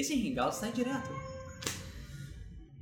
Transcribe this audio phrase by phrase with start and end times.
[0.00, 1.10] Esse Hangout sai direto.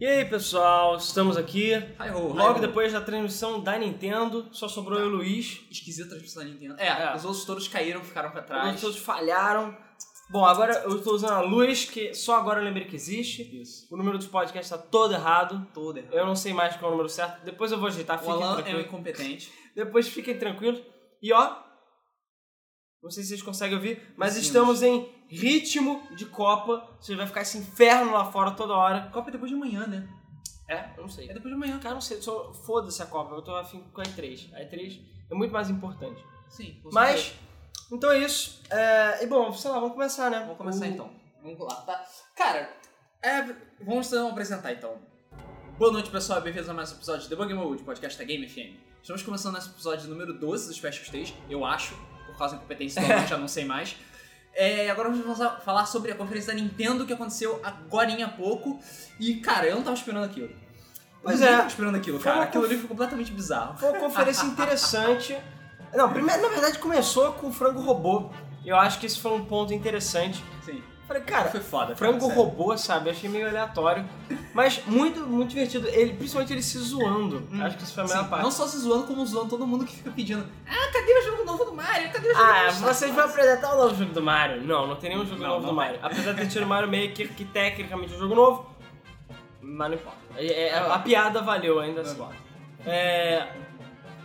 [0.00, 1.72] E aí, pessoal, estamos aqui.
[1.74, 2.60] Hi ho, hi Logo ho.
[2.60, 5.60] depois da transmissão da Nintendo, só sobrou eu e o Luiz.
[5.68, 6.76] Esquisita a transmissão da Nintendo.
[6.78, 7.16] É, É.
[7.16, 8.80] os outros todos caíram, ficaram pra Os trás.
[8.80, 9.76] todos falharam.
[10.30, 13.42] Bom, agora eu estou usando a luz, que só agora eu lembrei que existe.
[13.60, 13.88] Isso.
[13.92, 15.66] O número dos podcasts está todo errado.
[15.74, 16.12] Todo errado.
[16.14, 17.42] Eu não sei mais qual é o número certo.
[17.44, 18.84] Depois eu vou ajeitar, O fiquem Alan é um tranquilos.
[18.86, 19.52] incompetente.
[19.74, 20.80] Depois fiquem tranquilos.
[21.20, 21.56] E ó,
[23.02, 24.46] não sei se vocês conseguem ouvir, mas Conseguimos.
[24.46, 26.88] estamos em ritmo de Copa.
[27.00, 29.08] Você vai ficar esse inferno lá fora toda hora.
[29.12, 30.08] Copa é depois de amanhã, né?
[30.68, 31.28] É, eu não sei.
[31.28, 31.78] É depois de amanhã.
[31.78, 33.34] Cara, não sei, só foda-se a Copa.
[33.34, 34.52] Eu tô afim com a E3.
[34.54, 36.22] A E3 é muito mais importante.
[36.48, 36.80] Sim.
[36.92, 37.34] Mas,
[37.92, 38.62] então é isso.
[38.70, 40.40] É, e bom, sei lá, vamos começar, né?
[40.40, 41.10] Vamos começar O- então.
[41.42, 42.04] Vamos lá, tá?
[42.34, 42.70] Cara,
[43.22, 43.42] é,
[43.80, 44.96] vamos então apresentar então.
[45.78, 46.40] Boa noite, pessoal.
[46.40, 48.76] Bem-vindos a mais um episódio de Debug Mode, podcast da Game FM.
[49.00, 51.94] Estamos começando nesse episódio número 12 do Special Stage, eu acho,
[52.26, 53.96] por causa da incompetência do Alan, já não sei mais.
[54.60, 58.80] É, agora vamos falar- sobre a conferência da Nintendo que aconteceu agora há pouco.
[59.20, 60.50] E, cara, eu não tava esperando aquilo.
[61.22, 61.56] Pois eu não é.
[61.58, 62.42] tava esperando aquilo, cara.
[62.42, 63.78] Aquilo conf- ali foi completamente bizarro.
[63.78, 65.38] Foi uma conferência interessante.
[65.94, 68.30] Não, primeiro, na verdade, começou com o frango robô.
[68.64, 70.44] Eu acho que esse foi um ponto interessante.
[70.64, 70.82] Sim.
[71.08, 71.86] Falei, cara, foi foda.
[71.86, 72.36] cara, frango sério.
[72.36, 73.08] robô, sabe?
[73.08, 74.04] Achei meio aleatório.
[74.52, 75.88] Mas muito, muito divertido.
[75.88, 77.48] Ele, principalmente ele se zoando.
[77.50, 78.42] Hum, Acho que isso foi a Sim, melhor parte.
[78.42, 81.44] Não só se zoando, como zoando todo mundo que fica pedindo Ah, cadê o jogo
[81.44, 82.10] novo do Mario?
[82.10, 84.62] Cadê o jogo Ah, novo do vocês vão apresentar o novo jogo do Mario?
[84.62, 85.98] Não, não tem nenhum jogo Não, novo não do Mario.
[86.02, 88.66] Apesar de ter tido o Mario Maker, que tecnicamente é um jogo novo,
[89.62, 90.18] mas não importa.
[90.36, 92.22] É- é- a piada valeu ainda assim.
[92.84, 93.48] É,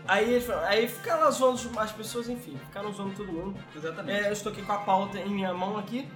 [0.07, 3.57] aí, aí ficaram zoando as pessoas, enfim, ficaram zoando todo mundo.
[3.75, 4.19] Exatamente.
[4.25, 6.07] É, eu estou aqui com a pauta em minha mão aqui.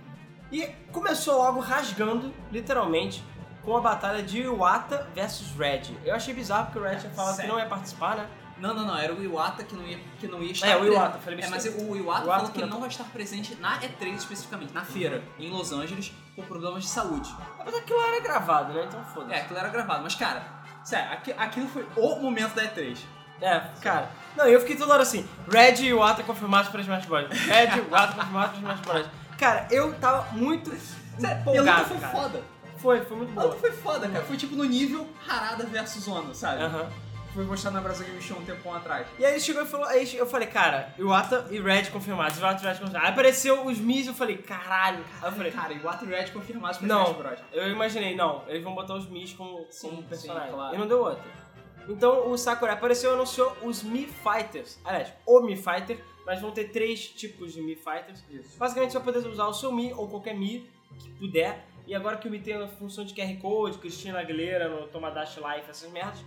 [0.52, 3.24] E começou logo rasgando, literalmente,
[3.64, 5.82] com a batalha de Iwata versus Red.
[6.06, 8.28] Eu achei bizarro porque o Red tinha falado que não ia participar, né?
[8.58, 8.98] Não, não, não.
[8.98, 11.48] Era o Iwata que não ia, que não ia estar É, o Iwata, falei É,
[11.48, 14.74] mas o Iwata O falou Iwata que não- não vai estar presente na E3 especificamente,
[14.74, 17.30] na feira, em Los Angeles, por problemas de saúde.
[17.70, 18.86] Que aquilo era gravado, né?
[18.88, 19.34] Então foda-se.
[19.34, 20.02] É, aquilo era gravado.
[20.02, 20.42] Mas, cara,
[20.84, 22.98] sério, aqui- aquilo foi o momento da E3.
[23.40, 24.10] É, cara.
[24.36, 27.28] Não, eu fiquei toda hora assim, Red e Iwata confirmados para Smash Bros.
[27.30, 29.08] Red e Iwata confirmados para Smash Bros.
[29.38, 30.84] Cara, eu tava muito Sério,
[31.20, 32.12] e a luta empolgado, foi cara.
[32.12, 32.44] foda.
[32.78, 34.24] Foi, foi muito A luta foi foda, cara.
[34.26, 36.62] Foi tipo no nível Harada versus Ono, sabe?
[36.64, 36.90] Aham.
[37.34, 39.06] Foi mostrado na Brasil Game Show um tempão atrás.
[39.20, 42.64] E aí ele chegou e falou, aí eu falei, cara, Iwata e Red confirmados, Iwata
[42.64, 43.06] e Red confirmados.
[43.06, 45.04] Aí apareceu os Miz e eu falei, caralho.
[45.22, 47.12] Aí eu falei, cara, Iwata e Red confirmados pra Não.
[47.12, 50.52] Smash eu imaginei, não, eles vão botar os Miz como, Sim, como sim, personagem.
[50.52, 50.76] claro.
[50.76, 51.24] E não deu outra.
[51.88, 54.80] Então o Sakurai apareceu e anunciou os Mi Fighters.
[54.84, 58.22] Aliás, o Mi Fighter, mas vão ter três tipos de Mi Fighters.
[58.30, 58.60] Isso.
[58.60, 61.66] Basicamente você vai poder usar o seu Mi ou qualquer Mi que puder.
[61.88, 65.38] E agora que o Mi tem a função de QR Code, Cristina Aguilera no Tomadash
[65.38, 66.20] Life, essas merdas,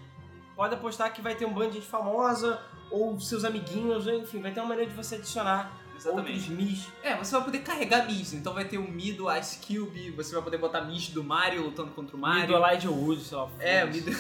[0.56, 2.58] pode apostar que vai ter um band de gente famosa
[2.90, 6.32] ou seus amiguinhos, enfim, vai ter uma maneira de você adicionar Exatamente.
[6.32, 6.88] outros Mis.
[7.02, 10.32] É, você vai poder carregar Mish, então vai ter o Mi do Ice Cube, você
[10.32, 12.46] vai poder botar Mish do Mario lutando contra o Mi Mario.
[12.46, 13.50] do Elijah Wood, sei lá.
[13.58, 13.88] É, o.
[13.88, 14.10] Mi do...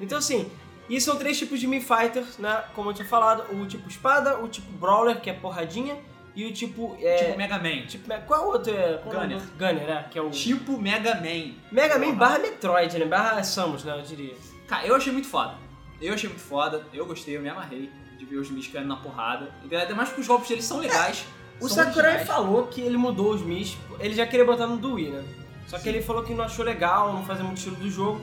[0.00, 0.50] Então assim,
[0.88, 2.64] e são três tipos de Mi Fighters, né?
[2.74, 5.96] Como eu tinha falado, o tipo espada, o tipo Brawler, que é porradinha,
[6.34, 6.96] e o tipo.
[7.00, 7.86] É, Tipo Mega Man.
[7.86, 8.72] tipo, qual é o outro?
[8.74, 9.36] É, qual é o Gunner.
[9.38, 9.52] outro?
[9.58, 10.06] Gunner, né?
[10.10, 10.30] Que é o.
[10.30, 11.54] Tipo Mega Man.
[11.72, 13.04] Mega Man barra Metroid, né?
[13.06, 13.98] Barra Samus, né?
[13.98, 14.34] Eu diria.
[14.66, 15.54] Cara, eu achei muito foda.
[16.00, 18.96] Eu achei muito foda, eu gostei, eu me amarrei de ver os Mish caindo na
[18.96, 19.50] porrada.
[19.62, 21.24] Ainda mais porque os golpes deles são legais.
[21.58, 24.92] O são Sakurai falou que ele mudou os Mis, ele já queria botar no do
[24.94, 25.24] Wii, né?
[25.66, 25.88] Só que Sim.
[25.88, 28.20] ele falou que não achou legal, não fazia muito estilo do jogo.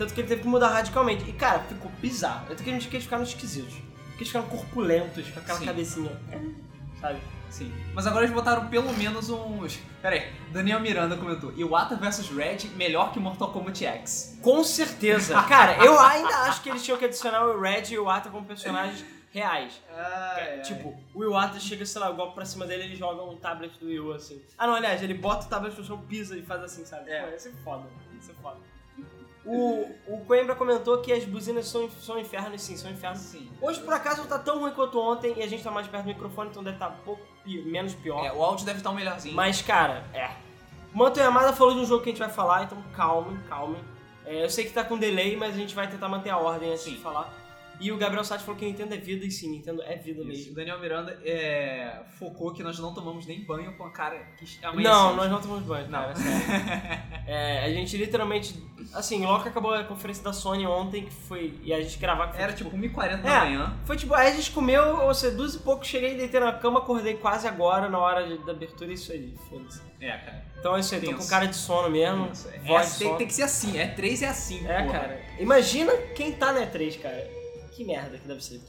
[0.00, 1.28] Tanto que ele teve que mudar radicalmente.
[1.28, 2.46] E cara, ficou bizarro.
[2.48, 3.74] Eu tenho que admitir que eles ficaram esquisitos.
[4.14, 5.66] Eles ficaram corpulentos, com aquela Sim.
[5.66, 6.20] cabecinha.
[6.98, 7.20] Sabe?
[7.50, 7.70] Sim.
[7.92, 9.78] Mas agora eles botaram pelo menos uns.
[10.00, 14.38] Pera aí, Daniel Miranda comentou: Iwata vs Red melhor que Mortal Kombat X.
[14.40, 15.42] Com certeza.
[15.42, 18.46] Cara, eu ainda acho que eles tinham que adicionar o Red e o Ata como
[18.46, 19.82] personagens reais.
[20.64, 23.78] Tipo, o Iwata chega, sei lá, o golpe pra cima dele ele joga um tablet
[23.78, 24.40] do Wii U, assim.
[24.56, 27.10] Ah, não, aliás, ele bota o tablet no chão, pisa e faz assim, sabe?
[27.10, 27.36] É.
[27.36, 27.84] Isso é foda.
[28.18, 28.69] Isso é foda.
[29.44, 33.20] O, o Coimbra comentou que as buzinas são, são infernos, sim, são infernos.
[33.20, 33.50] Sim.
[33.60, 36.04] Hoje, por acaso, não tá tão ruim quanto ontem e a gente tá mais perto
[36.04, 38.24] do microfone, então deve estar um pouco pi- menos pior.
[38.24, 39.34] É, o áudio deve estar um melhorzinho.
[39.34, 40.30] Mas, cara, é.
[40.92, 43.82] Manto Yamada falou de um jogo que a gente vai falar, então calmem, calmem.
[44.26, 46.70] É, eu sei que tá com delay, mas a gente vai tentar manter a ordem
[46.70, 46.94] antes Sim.
[46.94, 47.32] de falar.
[47.80, 50.28] E o Gabriel Sati falou que Nintendo é vida, e sim, Nintendo é vida Isso.
[50.28, 50.52] mesmo.
[50.52, 54.44] O Daniel Miranda é, focou que nós não tomamos nem banho com a cara que
[54.64, 54.82] amanhecemos.
[54.82, 55.98] Não, nós não tomamos banho, Não.
[56.00, 57.10] cara, sério.
[57.26, 58.60] É, a gente literalmente.
[58.92, 61.58] Assim, logo que acabou a conferência da Sony ontem, que foi.
[61.62, 63.40] E a gente gravar que foi Era tipo 1h40 da É.
[63.44, 63.76] manhã.
[63.84, 66.80] Foi tipo, aí a gente comeu, ou seja, duas e pouco, cheguei, deitei na cama,
[66.80, 69.80] acordei quase agora, na hora de- da abertura, e isso aí, foda-se.
[70.00, 70.44] É, cara.
[70.58, 73.18] Então é isso aí, tô com cara de sono mesmo, é, voz de tem, sono.
[73.18, 74.66] tem que ser assim, é 3 é assim.
[74.66, 74.98] É, porra.
[74.98, 75.20] cara.
[75.38, 77.39] Imagina quem tá na E3, cara.
[77.80, 78.60] Que merda que deve ser.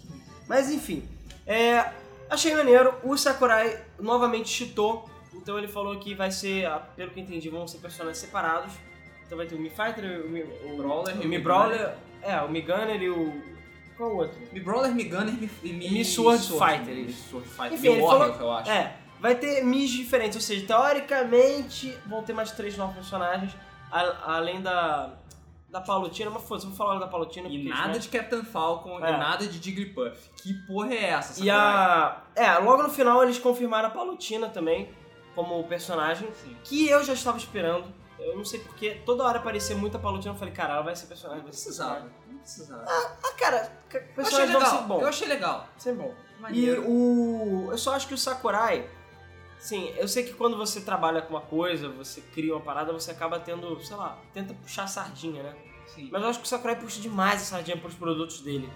[0.47, 1.03] Mas enfim.
[1.45, 1.91] É,
[2.29, 2.93] achei maneiro.
[3.03, 7.49] O Sakurai novamente chitou Então ele falou que vai ser, ah, pelo que eu entendi,
[7.49, 8.71] vão ser personagens separados.
[9.25, 12.37] Então vai ter o Mi Fighter, o Mi, o Brawler e o Mi Brawler, é,
[12.41, 13.33] o Mi Gunner e o...
[13.97, 14.39] Qual o outro?
[14.53, 17.11] Mi Brawler, Mi Gunner e Mi, Mi Sword Fighter, Mi.
[17.11, 17.73] Sword Fighter.
[17.73, 18.71] Enfim, Mi Warrior, falou- eu acho.
[18.71, 23.51] É, vai ter Mis diferentes, ou seja, teoricamente vão ter mais três novos personagens,
[23.91, 25.17] a- além da,
[25.71, 27.47] da Palutina, mas foda-se, vou falar da Palutina.
[27.47, 27.97] E nada né?
[27.99, 29.09] de Captain Falcon É.
[29.13, 30.29] e nada de Jigglypuff.
[30.35, 31.41] Que porra é essa?
[31.43, 32.23] E a...
[32.35, 34.93] É, logo no final eles confirmaram a Palutina também,
[35.33, 36.57] como personagem, Sim.
[36.63, 37.85] que eu já estava esperando.
[38.19, 41.07] Eu não sei porque, toda hora aparecia muita Palutina, eu falei, cara, ela vai ser
[41.07, 42.01] personagem, Não precisava.
[42.01, 42.21] personagem.
[42.31, 42.85] Não precisava.
[42.87, 44.83] Ah, cara, ca- eu achei personagem legal.
[44.83, 45.01] bom.
[45.01, 45.67] Eu achei legal.
[45.77, 46.13] Ser bom.
[46.37, 46.83] E Maneiro.
[46.87, 47.67] o.
[47.71, 48.87] Eu só acho que o Sakurai.
[49.61, 53.11] Sim, eu sei que quando você trabalha com uma coisa, você cria uma parada, você
[53.11, 55.55] acaba tendo, sei lá, tenta puxar a sardinha, né?
[55.85, 56.09] Sim.
[56.11, 58.67] Mas eu acho que o Sakurai puxa demais a sardinha pros produtos dele.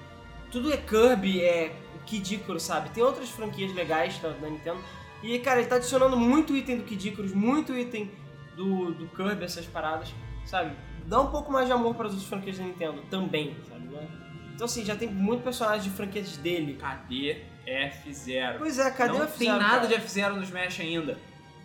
[0.52, 2.92] Tudo é Kirby, é Kid Icarus, sabe?
[2.92, 4.80] Tem outras franquias legais da, da Nintendo.
[5.24, 8.12] E, cara, ele tá adicionando muito item do Kid Icarus, muito item
[8.56, 10.14] do, do Kirby, essas paradas,
[10.46, 10.78] sabe?
[11.08, 13.88] Dá um pouco mais de amor para as outras franquias da Nintendo também, sabe?
[13.88, 14.08] né?
[14.54, 16.76] Então, assim, já tem muito personagem de franquias dele.
[16.76, 18.56] Cadê F0?
[18.57, 19.88] Pois é, cadê não o tem F-Zero, nada cara?
[19.88, 21.17] de F0 no Smash ainda.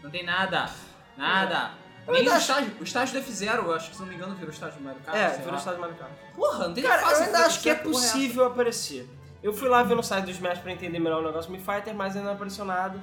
[0.02, 0.70] Não tem nada.
[1.16, 1.72] Nada.
[2.06, 2.72] Eu Nem o acho- estágio.
[2.80, 5.00] O estágio do F0, eu acho que se não me engano, virou estágio do Mario
[5.02, 5.16] Kart.
[5.16, 5.58] É, virou lá.
[5.58, 6.10] estado de Mario Kart.
[6.34, 9.08] Porra, não tem Cara, fácil eu ainda acho que é possível aparecer.
[9.42, 11.62] Eu fui lá ver no site do Smash pra entender melhor o negócio do Mi
[11.62, 12.98] Fighter, mas ainda não apareceu nada.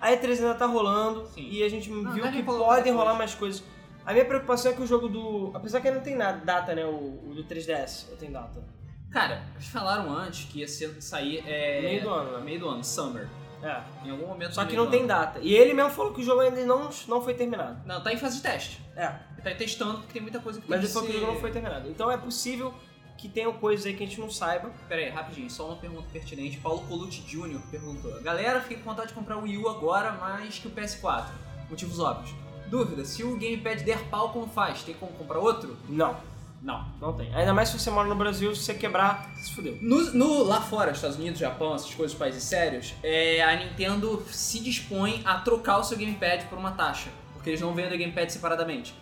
[0.00, 1.48] A E3 ainda tá rolando Sim.
[1.50, 3.64] e a gente Não, viu vai que rolar podem rolar mais coisas.
[4.04, 5.50] A minha preocupação é que o jogo do.
[5.54, 6.84] Apesar que ainda não tem nada, data, né?
[6.84, 6.90] O,
[7.28, 8.62] o do 3DS, eu tenho data.
[9.10, 12.44] Cara, eles falaram antes que ia ser, sair é, Meio do ano, né?
[12.44, 13.28] meio do ano, Summer.
[13.62, 13.82] É.
[14.04, 15.38] Em algum momento Só que não tem data.
[15.40, 17.80] E ele mesmo falou que o jogo ainda não, não foi terminado.
[17.86, 18.82] Não, tá em fase de teste.
[18.94, 19.14] É.
[19.32, 21.32] Ele tá testando porque tem muita coisa que Mas tem ele falou que o jogo
[21.32, 21.88] não foi terminado.
[21.88, 22.74] Então é possível
[23.16, 24.70] que tenham coisas aí que a gente não saiba.
[24.88, 26.58] Pera aí, rapidinho, só uma pergunta pertinente.
[26.58, 27.60] Paulo Colucci Jr.
[27.70, 28.20] perguntou.
[28.22, 31.26] Galera, fiquei com vontade de comprar o Wii U agora, mais que o PS4.
[31.70, 32.34] Motivos óbvios.
[32.68, 34.82] Dúvida, se o Gamepad der pau, como faz?
[34.82, 35.76] Tem como comprar outro?
[35.88, 36.16] Não,
[36.62, 36.84] Não.
[37.00, 37.32] não tem.
[37.34, 39.76] Ainda mais se você mora no Brasil, se você quebrar, se fudeu.
[39.80, 44.60] No, no- lá fora, Estados Unidos, Japão, essas coisas, países sérios, é, a Nintendo se
[44.60, 47.10] dispõe a trocar o seu Gamepad por uma taxa.
[47.34, 48.94] Porque eles não vendem o Gamepad separadamente.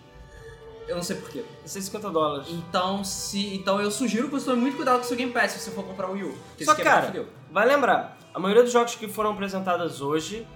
[0.87, 1.43] Eu não sei porquê.
[1.65, 2.49] 150 dólares.
[2.51, 5.59] Então, se, então eu sugiro que você tome muito cuidado com o seu Gamepad se
[5.61, 6.39] você for comprar o Wii U.
[6.63, 7.29] Só quebrar, cara, fudeu.
[7.51, 10.47] Vai lembrar, a maioria dos jogos que foram apresentados hoje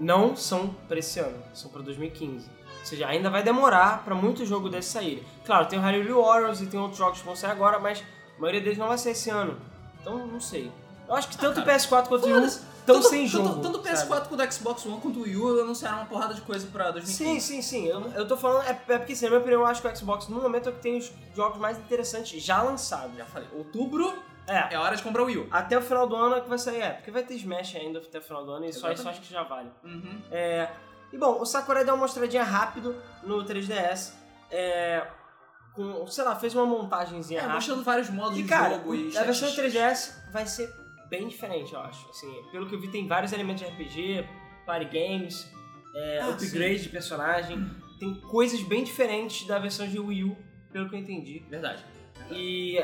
[0.00, 2.48] não são pra esse ano, são pra 2015.
[2.86, 5.26] Ou seja, ainda vai demorar pra muito jogo desse sair.
[5.44, 8.04] Claro, tem o Hyrule Warriors e tem outros jogos que vão sair agora, mas
[8.38, 9.58] a maioria deles não vai ser esse ano.
[10.00, 10.70] Então, não sei.
[11.08, 13.60] Eu acho que tanto o cara, PS4 quanto o Wii estão Tanto- sem jogo.
[13.60, 14.28] Tanto, o PS4 sabe?
[14.28, 17.40] quanto o Xbox One quanto o Wii U anunciaram uma porrada de coisa pra 2015.
[17.40, 17.86] Sim, sim, sim.
[17.88, 19.96] Eu, eu tô falando, é, é porque, assim, na minha opinião, eu acho que o
[19.96, 23.16] Xbox, no momento, é o que tem os jogos mais interessantes já lançados.
[23.16, 23.48] Já falei.
[23.52, 24.14] Outubro
[24.46, 25.46] É, é hora de comprar o Wii U.
[25.50, 26.90] até o final do ano é que vai sair, é.
[26.92, 29.32] Porque vai ter Smash ainda até o final do ano e só isso acho que
[29.32, 29.70] já vale.
[29.82, 30.20] Uhum.
[30.30, 30.68] É,
[31.16, 34.12] e bom, o Sakurai deu uma mostradinha rápido no 3DS.
[34.50, 35.06] É,
[35.74, 37.54] com, sei lá, fez uma montagenzinha É, rápida.
[37.56, 40.72] mostrando vários modos E de cara, jogo e a versão chat- 3DS vai ser
[41.08, 42.08] bem diferente, eu acho.
[42.10, 44.28] Assim, pelo que eu vi, tem vários elementos de RPG,
[44.64, 45.50] party games,
[45.94, 47.68] é, Ah, upgrade de personagem.
[47.98, 50.36] Tem coisas bem diferentes da versão de Wii U,
[50.72, 51.44] pelo que eu entendi.
[51.48, 51.84] Verdade.
[52.30, 52.78] E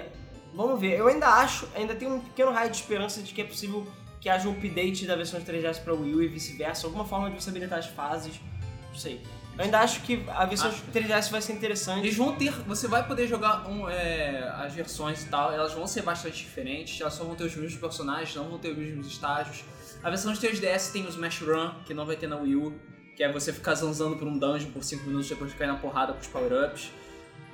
[0.54, 3.44] vamos ver, eu ainda acho, ainda tenho um pequeno raio de esperança de que é
[3.44, 3.86] possível
[4.22, 7.28] que haja um update da versão de 3DS para Wii U e vice-versa, alguma forma
[7.28, 8.40] de você habilitar as fases,
[8.88, 9.20] não sei.
[9.58, 10.82] Eu ainda acho que a versão Acho.
[10.82, 12.06] de 3DS vai ser interessante.
[12.06, 12.50] Eles vão ter.
[12.62, 16.98] Você vai poder jogar um, é, as versões e tal, elas vão ser bastante diferentes,
[17.00, 19.64] elas só vão ter os mesmos personagens, não vão ter os mesmos estágios.
[20.02, 22.80] A versão de 3DS tem o Smash Run, que não vai ter na Wii U,
[23.14, 25.76] que é você ficar zanzando por um dungeon por 5 minutos depois de cair na
[25.76, 26.90] porrada com os power-ups.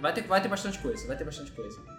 [0.00, 1.97] Vai ter, vai ter bastante coisa, vai ter bastante coisa.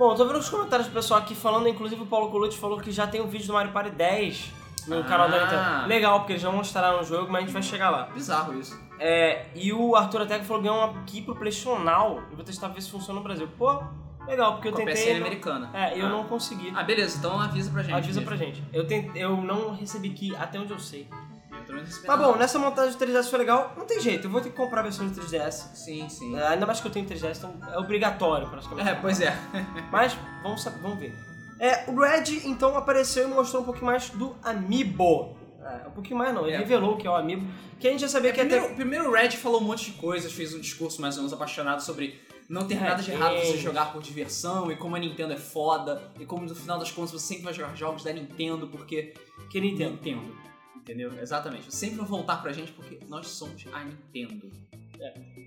[0.00, 2.90] Bom, tô vendo os comentários do pessoal aqui falando, inclusive o Paulo Colucci falou que
[2.90, 4.50] já tem um vídeo do Mario Party 10
[4.88, 5.04] no Ah.
[5.04, 5.88] canal da Nintendo.
[5.88, 8.04] Legal, porque eles já mostraram o jogo, mas a gente vai chegar lá.
[8.04, 8.80] Bizarro isso.
[8.98, 11.76] É, e o Arthur até falou que ganhou uma aqui pro PlayStation.
[12.30, 13.46] Eu vou testar ver se funciona no Brasil.
[13.58, 13.78] Pô,
[14.26, 14.94] legal, porque eu Com a tentei.
[14.94, 15.70] PSN não- americana.
[15.74, 16.08] É, eu Ah.
[16.08, 16.72] não consegui.
[16.74, 17.94] Ah, beleza, então avisa pra gente.
[17.94, 18.24] Avisa mesmo.
[18.24, 18.64] pra gente.
[18.72, 21.06] Eu, tentei, eu não recebi key até onde eu sei.
[21.72, 23.74] Não recebi Tá bom, nessa montagem do 3DS foi legal.
[23.76, 25.74] Não tem jeito, eu vou ter que comprar a versão do 3DS.
[25.74, 26.36] Sim, sim.
[26.36, 28.88] É, ainda mais que eu tenho 3DS, então é obrigatório praticamente.
[28.88, 29.36] É, pois é.
[29.90, 31.14] Mas vamos, vamos ver.
[31.58, 35.36] É, o Red então apareceu e mostrou um pouquinho mais do Amiibo.
[35.62, 36.58] É, um pouquinho mais não, ele É.
[36.58, 37.46] revelou que é o Amiibo.
[37.78, 38.54] Que a gente já sabia que ia ter.
[38.60, 41.32] Primeiro, primeiro o Red falou um monte de coisas, fez um discurso mais ou menos
[41.32, 43.60] apaixonado sobre não ter nada de errado você Games.
[43.60, 47.12] jogar por diversão e como a Nintendo é foda e como no final das contas
[47.12, 49.14] você sempre vai jogar jogos da Nintendo porque
[49.50, 49.92] Que Nintendo.
[49.92, 50.34] Nintendo.
[50.82, 51.12] Entendeu?
[51.20, 51.74] Exatamente.
[51.74, 54.50] Sempre vai voltar pra gente porque nós somos a Nintendo.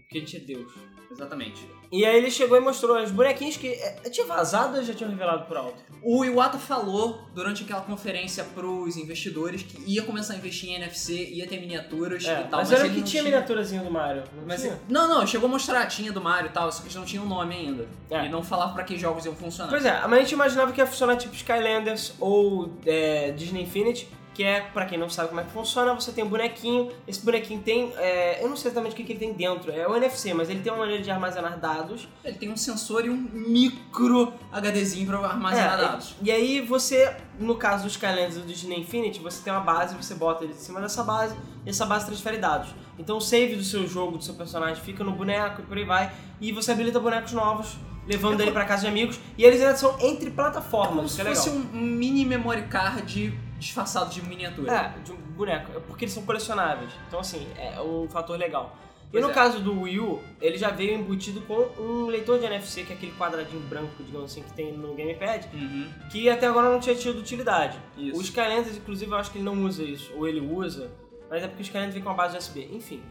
[0.03, 0.71] Porque a gente é Deus.
[1.11, 1.67] Exatamente.
[1.91, 5.11] E aí ele chegou e mostrou os bonequinhos que é, tinha vazado ou já tinham
[5.11, 5.79] revelado por alto?
[6.01, 11.13] O Iwata falou durante aquela conferência pros investidores que ia começar a investir em NFC,
[11.29, 12.59] ia ter miniaturas É, e tal.
[12.61, 14.23] mas, era ele que não tinha miniaturazinha do Mario.
[14.35, 14.79] Não Mas tinha?
[14.89, 17.25] não, não, chegou a mostrar, tinha do Mario e tal, só que eles não tinham
[17.27, 17.87] nome ainda.
[18.09, 18.25] É.
[18.25, 19.69] E não falava pra que jogos iam funcionar.
[19.69, 24.07] Pois é, mas a gente imaginava que ia funcionar tipo Skylanders ou é, Disney Infinity,
[24.33, 27.23] que é, pra quem não sabe como é que funciona, você tem um bonequinho, esse
[27.23, 29.95] bonequinho tem, é, eu não sei exatamente o que, que ele tem dentro, é o
[29.95, 32.07] NFC, mas ele tem uma maneira de armazenar dados.
[32.23, 36.15] Ele tem um sensor e um micro HDzinho pra armazenar É, dados.
[36.21, 39.95] E aí você, no caso do Skylanders e do Disney Infinity, você tem uma base,
[39.95, 41.35] você bota ele em cima dessa base,
[41.65, 42.69] e essa base transfere dados.
[42.97, 45.85] Então o save do seu jogo, do seu personagem, fica no boneco e por aí
[45.85, 46.11] vai,
[46.41, 47.75] e você habilita bonecos novos,
[48.05, 51.21] levando ele pra casa de amigos, e eles ainda são entre Como plataformas, se que
[51.21, 51.43] é legal.
[51.43, 54.71] fosse um mini memory card disfarçado de miniatura.
[54.73, 55.71] É, de um boneco.
[55.75, 56.91] É Porque eles são colecionáveis.
[57.07, 58.77] Então, assim, é um fator legal.
[59.07, 59.33] E Pois no é.
[59.33, 62.95] caso do Wii U, ele já veio embutido com um leitor de NFC, que é
[62.95, 65.87] aquele quadradinho branco, digamos assim, que tem no Gamepad, Uhum.
[66.11, 67.77] que até agora não tinha tido utilidade.
[67.95, 68.17] Isso.
[68.17, 70.11] O Skylanders, inclusive, eu acho que ele não usa isso.
[70.15, 70.89] Ou ele usa,
[71.29, 72.67] mas é porque o Skylanders vem com uma base USB.
[72.73, 73.03] Enfim.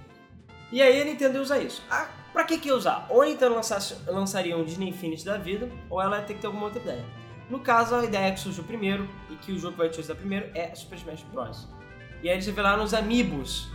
[0.73, 1.83] E aí a Nintendo ia usar isso.
[1.89, 3.07] Ah, pra que que usar?
[3.09, 6.41] Ou a Nintendo lançasse, lançaria um Disney Infinity da vida, ou ela ia ter que
[6.41, 7.05] ter alguma outra ideia.
[7.53, 10.75] No caso, a ideia que surgiu primeiro, e que o jogo vai utilizar primeiro, é
[10.75, 11.69] Super Smash Bros.
[12.23, 13.69] E aí eles revelaram os Amiibos,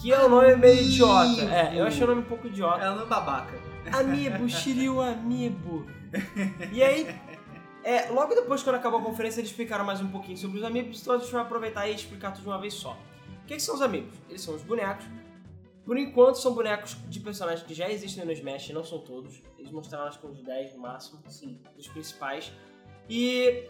[0.00, 1.42] que é um nome meio idiota.
[1.42, 2.82] É, eu achei o nome um pouco idiota.
[2.82, 3.60] É um babaca.
[3.92, 5.86] Amiibo, Shiryu Amiibo.
[6.72, 7.20] E aí,
[7.84, 11.02] é, logo depois, quando acabou a conferência, eles explicaram mais um pouquinho sobre os Amiibos,
[11.02, 12.96] então a gente vai aproveitar e explicar tudo de uma vez só.
[13.42, 14.18] O que, que são os Amiibos?
[14.30, 15.04] Eles são os bonecos.
[15.84, 19.42] Por enquanto, são bonecos de personagens que já existem no Smash, não são todos.
[19.58, 21.60] Eles mostraram acho que uns 10 no máximo, Sim.
[21.76, 22.50] dos principais.
[23.08, 23.64] E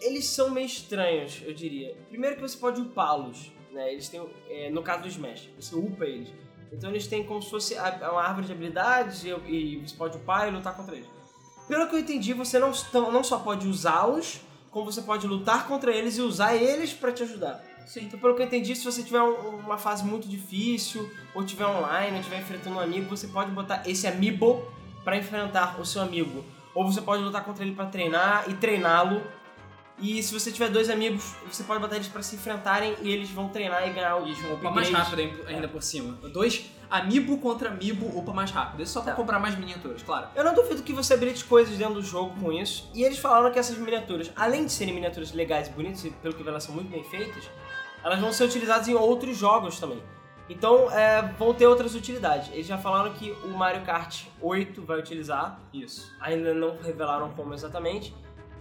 [0.00, 1.94] eles são meio estranhos, eu diria.
[2.08, 3.92] Primeiro que você pode upá-los, né?
[3.92, 6.28] Eles têm, é, no caso do Smash, você upa eles.
[6.72, 10.16] Então eles têm como se fosse a- uma árvore de habilidades e, e você pode
[10.16, 11.08] upar e lutar contra eles.
[11.68, 12.72] Pelo que eu entendi, você não,
[13.12, 17.22] não só pode usá-los, como você pode lutar contra eles e usar eles pra te
[17.24, 17.62] ajudar.
[17.86, 18.04] Sim.
[18.04, 21.66] Então, pelo que eu entendi, se você tiver um- uma fase muito difícil, ou tiver
[21.66, 24.64] online, ou estiver enfrentando um amigo, você pode botar esse amiibo
[25.04, 26.44] pra enfrentar o seu amigo.
[26.80, 29.22] Ou você pode lutar contra ele pra treinar e treiná-lo.
[29.98, 33.28] E se você tiver dois amigos, você pode botar eles pra se enfrentarem e eles
[33.30, 34.92] vão treinar e ganhar o um upa mais upgrade.
[34.94, 36.14] rápido ainda- ainda por cima.
[36.30, 38.82] Dois amiibo contra amiibo upa mais rápido.
[38.82, 39.16] Isso só pra Tá.
[39.18, 40.28] comprar mais miniaturas, claro.
[40.34, 42.90] Eu não duvido que você habilite coisas dentro do jogo com isso.
[42.94, 46.32] E eles falaram que essas miniaturas, além de serem miniaturas legais e bonitas, e pelo
[46.32, 47.44] que elas são muito bem feitas,
[48.02, 50.02] elas vão ser utilizadas em outros jogos também.
[50.50, 52.50] Então, é, vão ter outras utilidades.
[52.52, 56.12] Eles já falaram que o Mario Kart 8 vai utilizar, Isso.
[56.20, 58.14] ainda não revelaram como exatamente,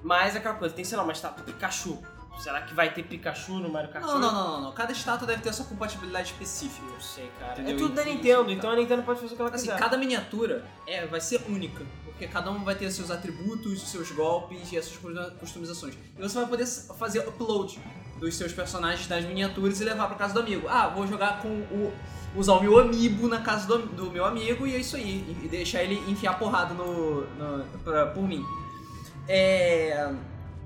[0.04, 1.98] mas é aquela coisa, tem, sei lá, uma estátua Pikachu.
[2.40, 4.22] Será que vai ter Pikachu no Mario Kart Não, 8?
[4.22, 4.72] não, não, não, não.
[4.72, 6.86] Cada estátua deve ter a sua compatibilidade específica.
[6.88, 7.54] Não sei, cara.
[7.54, 7.76] Entendeu?
[7.76, 9.78] É tudo da Nintendo, isso, então a Nintendo pode fazer o que ela Assim, quiser.
[9.80, 14.72] cada miniatura é, vai ser única, porque cada um vai ter seus atributos, seus golpes
[14.72, 15.98] e as suas customizações.
[16.18, 16.66] E você vai poder
[16.98, 17.78] fazer upload
[18.20, 20.68] dos seus personagens das miniaturas e levar pra casa do amigo.
[20.70, 21.94] Ah, vou jogar com o.
[22.36, 25.38] usar o meu amiibo na casa do, do meu amigo e é isso aí.
[25.44, 28.44] E deixar ele enfiar porrada no, no, pra- por mim.
[29.28, 30.12] É,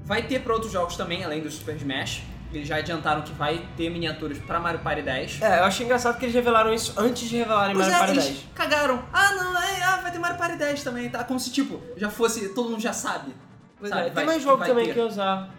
[0.06, 2.24] vai ter pra outros jogos também, além do Super Smash.
[2.52, 5.42] Eles já adiantaram que vai ter miniaturas pra Mario Party 10.
[5.42, 8.14] É, eu achei engraçado que eles revelaram isso antes de revelarem Pois Mario é, Party
[8.14, 8.46] eles 10.
[8.54, 9.04] cagaram.
[9.12, 11.24] Ah, não, é, ah, vai ter Mario Party 10 também, tá?
[11.24, 13.34] Como se, tipo, já fosse, todo mundo já sabe.
[13.80, 14.02] Pois sabe?
[14.02, 14.94] é, Vai- tem mais jogo também ter.
[14.94, 15.50] que usar.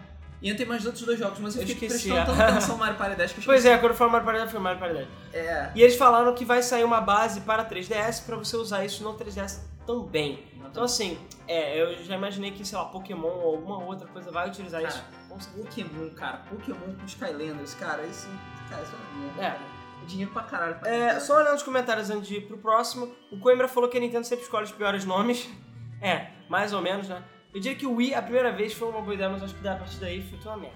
[0.41, 2.35] E tem mais outros dois jogos, mas eu, Eu fiquei esqueci, prestando é.
[2.35, 3.75] tanta atenção Mario Party 10 que eu Pois esqueci.
[3.75, 5.07] é, quando eu falo Mario Party 10, foi Mario Party 10.
[5.33, 5.71] É.
[5.73, 9.13] E eles falaram que vai sair uma base para 3DS pra você usar isso no
[9.15, 10.43] 3DS também.
[10.69, 14.47] Então assim, é, eu já imaginei que, sei lá, Pokémon ou alguma outra coisa vai
[14.49, 15.49] utilizar Cara, isso.
[15.49, 18.27] Pokémon, cara, Pokémon com Skylanders, cara, isso.
[18.69, 18.93] Cara, isso
[19.39, 19.45] é.
[19.45, 19.57] É.
[20.05, 20.75] Dinheiro pra caralho.
[20.75, 23.97] Pra É, só olhando os comentários antes de ir pro próximo, o Coimbra falou que
[23.97, 25.47] a Nintendo sempre escolhe os piores nomes.
[26.01, 27.23] É, mais ou menos, né?
[27.55, 29.67] Eu diria que o Wii, a primeira vez, foi uma boa ideia, mas acho que
[29.67, 30.75] a partir daí foi uma merda.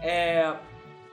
[0.00, 0.54] É.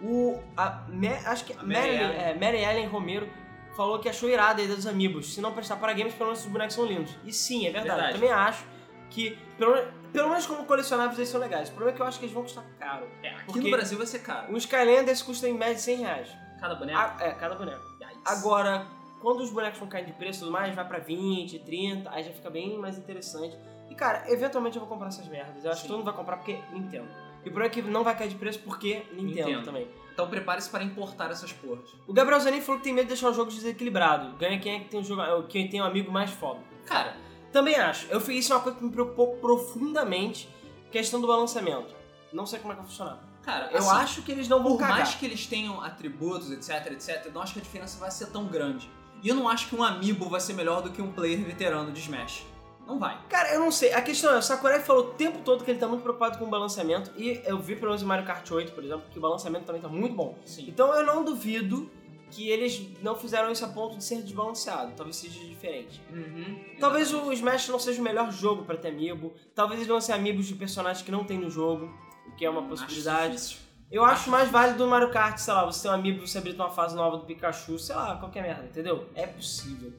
[0.01, 0.39] O.
[0.57, 2.17] A, Me- acho que A Mary Ellen.
[2.17, 3.27] é, Mary Ellen Romero
[3.75, 5.33] falou que achou irada a ideia dos amigos.
[5.33, 7.15] Se não prestar para games, pelo menos os bonecos são lindos.
[7.23, 7.89] E sim, é verdade.
[7.89, 8.09] Verdade.
[8.09, 8.65] Eu também acho
[9.09, 9.73] que, pelo,
[10.11, 11.69] pelo menos como colecionáveis, eles são legais.
[11.69, 13.07] O problema é que eu acho que eles vão custar caro.
[13.23, 14.53] É, aqui no Brasil vai ser caro.
[14.53, 16.29] Um Skylanders custa em média 100 reais.
[16.59, 16.99] Cada boneco.
[16.99, 17.81] A- é, cada boneco.
[18.01, 18.19] Yikes.
[18.25, 18.85] Agora,
[19.21, 22.23] quando os bonecos vão cair de preço e tudo mais, vai pra 20, 30, aí
[22.23, 23.57] já fica bem mais interessante.
[23.95, 25.63] E cara, eventualmente eu vou comprar essas merdas.
[25.63, 25.81] Eu acho Sim.
[25.83, 27.07] que todo mundo vai comprar porque Nintendo.
[27.39, 29.63] E problema é que não vai cair de preço porque Nintendo, Nintendo.
[29.63, 29.87] também.
[30.13, 31.89] Então prepare-se para importar essas porras.
[32.07, 34.35] O Gabriel Zanin falou que tem medo de deixar o jogo desequilibrado.
[34.37, 36.59] Ganha quem é que tem um jogo, quem tem um amigo mais foda.
[36.85, 37.15] Cara,
[37.53, 38.07] Também acho.
[38.09, 40.49] Eu fiz isso é uma coisa que me preocupou profundamente,
[40.91, 41.93] questão do balanceamento.
[42.33, 43.19] Não sei como é que vai funcionar.
[43.43, 44.97] cara, Eu assim, acho que eles não vão Por cagar.
[44.97, 48.27] mais que eles tenham atributos, etc, etc, eu não acho que a diferença vai ser
[48.27, 48.89] tão grande.
[49.23, 51.91] E eu não acho que um amiibo vai ser melhor do que um player veterano
[51.91, 52.45] de Smash.
[52.85, 53.19] Não vai.
[53.29, 53.93] Cara, eu não sei.
[53.93, 56.45] A questão é, o Sakurai falou o tempo todo que ele tá muito preocupado com
[56.45, 57.11] o balanceamento.
[57.17, 59.81] E eu vi pelo menos em Mario Kart 8, por exemplo, que o balanceamento também
[59.81, 60.37] tá muito bom.
[60.45, 60.65] Sim.
[60.67, 61.89] Então eu não duvido
[62.31, 64.91] que eles não fizeram isso a ponto de ser desbalanceado.
[64.95, 66.01] Talvez seja diferente.
[66.11, 66.59] Uhum.
[66.79, 69.33] Talvez o Smash não seja o melhor jogo pra ter amiibo.
[69.53, 71.89] Talvez eles vão ser amigos de personagens que não tem no jogo,
[72.27, 73.33] o que é uma Acho possibilidade.
[73.33, 73.57] difícil.
[73.91, 76.55] Eu acho mais válido no Mario Kart, sei lá, você ter um amigo, você abrir
[76.55, 79.07] uma fase nova do Pikachu, sei lá, qualquer merda, entendeu?
[79.13, 79.93] É possível.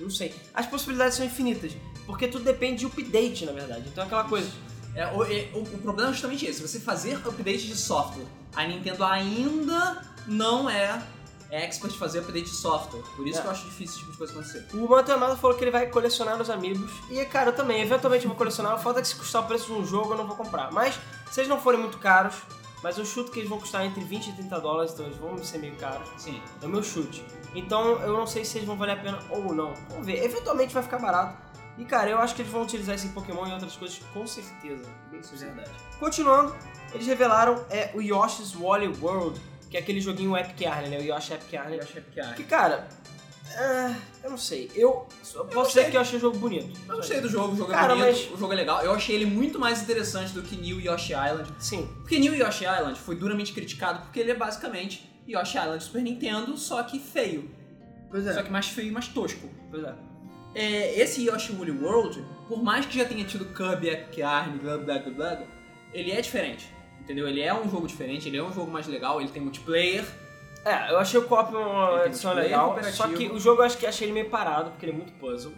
[0.00, 0.34] Não sei.
[0.52, 1.72] As possibilidades são infinitas,
[2.06, 3.84] porque tudo depende de update, na verdade.
[3.88, 4.50] Então é aquela coisa.
[4.94, 6.60] É, o, é, o- o problema é justamente esse.
[6.62, 8.24] Você fazer update de software.
[8.54, 11.02] A Nintendo ainda não é,
[11.50, 13.02] expert em fazer update de software.
[13.16, 13.42] Por isso É.
[13.42, 14.66] que eu acho difícil esse tipo de coisa acontecer.
[14.72, 16.90] O Yamada falou que ele vai colecionar os amigos.
[17.10, 18.78] E, cara, eu também, eventualmente eu vou colecionar.
[18.80, 20.70] Falta que se custar o preço de um jogo, eu não vou comprar.
[20.72, 20.98] Mas,
[21.30, 22.34] se eles não forem muito caros,
[22.84, 25.42] mas eu chuto que eles vão custar entre 20 e 30 dólares, então eles vão
[25.42, 26.06] ser meio caros.
[26.18, 26.38] Sim.
[26.60, 27.24] É o meu chute.
[27.54, 29.72] Então eu não sei se eles vão valer a pena ou não.
[29.88, 30.22] Vamos ver.
[30.22, 31.34] Eventualmente vai ficar barato.
[31.78, 34.26] E cara, eu acho que eles vão utilizar esse em Pokémon e outras coisas com
[34.26, 34.84] certeza.
[35.18, 35.70] Isso é verdade.
[35.98, 36.54] Continuando,
[36.92, 40.98] eles revelaram é, o Yoshi's Woolly World, que é aquele joguinho Epic Yarn, né?
[40.98, 41.80] O Yoshi Epic Yarn.
[41.80, 42.32] Achei que é.
[42.34, 42.86] Que cara,
[43.56, 44.70] ah, eu não sei.
[44.74, 46.78] Eu, eu posso dizer que eu achei o jogo bonito.
[46.88, 48.82] Eu gostei do jogo, o jogo Cara, é bonito, mas- o jogo é legal.
[48.82, 51.52] Eu achei ele muito mais interessante do que New Yoshi Island.
[51.58, 51.86] Sim.
[52.00, 56.56] Porque New Yoshi Island foi duramente criticado porque ele é basicamente Yoshi Island Super Nintendo,
[56.56, 57.50] só que feio.
[58.10, 59.48] Pois Só que mais feio e mais tosco.
[59.70, 59.94] Pois é.
[60.54, 64.16] É, esse Yoshi Woolly World, por mais que já tenha tido Kirby, Epic
[64.62, 65.42] blá blá blá blá,
[65.92, 66.72] ele é diferente.
[67.00, 67.28] Entendeu?
[67.28, 70.04] Ele é um jogo diferente, ele é um jogo mais legal, ele tem multiplayer.
[70.64, 73.76] É, eu achei o co-op Ele uma edição legal, só que o jogo eu acho
[73.76, 75.52] que achei ele meio parado, porque ele é muito puzzle.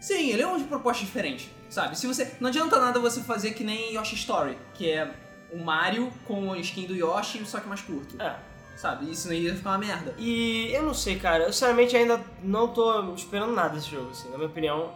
[0.00, 1.96] Sim, ele é uma proposta diferente, sabe?
[1.96, 5.10] Se você não adianta nada você fazer que nem Yoshi Story, que é
[5.52, 8.34] um Mario com a skin do Yoshi, só que mais curto, É.
[8.76, 9.10] sabe?
[9.10, 10.14] Isso não ia ficar uma merda.
[10.18, 11.44] E eu não sei, cara.
[11.44, 14.30] Eu sinceramente ainda não tô esperando nada desse jogo, assim.
[14.30, 14.90] Na minha opinião,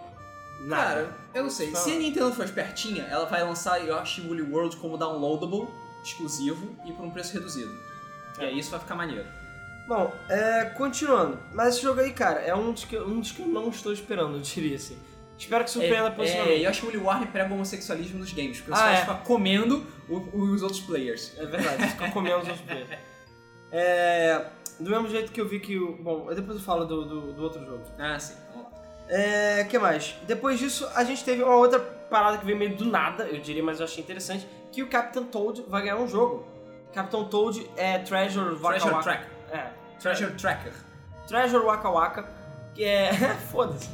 [0.62, 0.84] nada.
[0.84, 1.74] Cara, eu não sei.
[1.76, 5.68] Se a Nintendo for espertinha, ela vai lançar Yoshi Woolly World como downloadable,
[6.02, 7.72] exclusivo e por um preço reduzido.
[8.38, 8.46] E É.
[8.46, 9.26] aí isso vai ficar maneiro.
[9.86, 11.38] Bom, é, continuando.
[11.52, 13.92] Mas esse jogo aí, cara, é um dos, que, um dos que eu não estou
[13.92, 14.96] esperando, eu diria assim.
[15.36, 16.64] Espero que surpreenda é, positivamente.
[16.64, 19.00] é, Yoshi Woolly World prega o homossexualismo nos games, porque você Ah, vai é.
[19.00, 21.32] ficar comendo o- os outros players.
[21.36, 22.88] É verdade, fica comendo os outros players.
[23.76, 24.40] É,
[24.78, 25.96] do mesmo jeito que eu vi que o...
[25.96, 27.82] Bom, depois eu falo do, do, do outro jogo.
[27.98, 28.34] Ah, sim.
[28.52, 28.78] Vamos lá.
[29.08, 30.14] É, que mais?
[30.28, 33.64] Depois disso, a gente teve uma outra parada que veio meio do nada, eu diria,
[33.64, 36.46] mas eu achei interessante, que o Captain Toad vai ganhar um jogo.
[36.92, 39.26] Captain Toad é Treasure Treasure Waka.
[39.54, 40.72] É, Treasure Tracker.
[41.26, 42.28] Treasure Waka Waka,
[42.74, 43.12] que é...
[43.50, 43.88] Foda-se.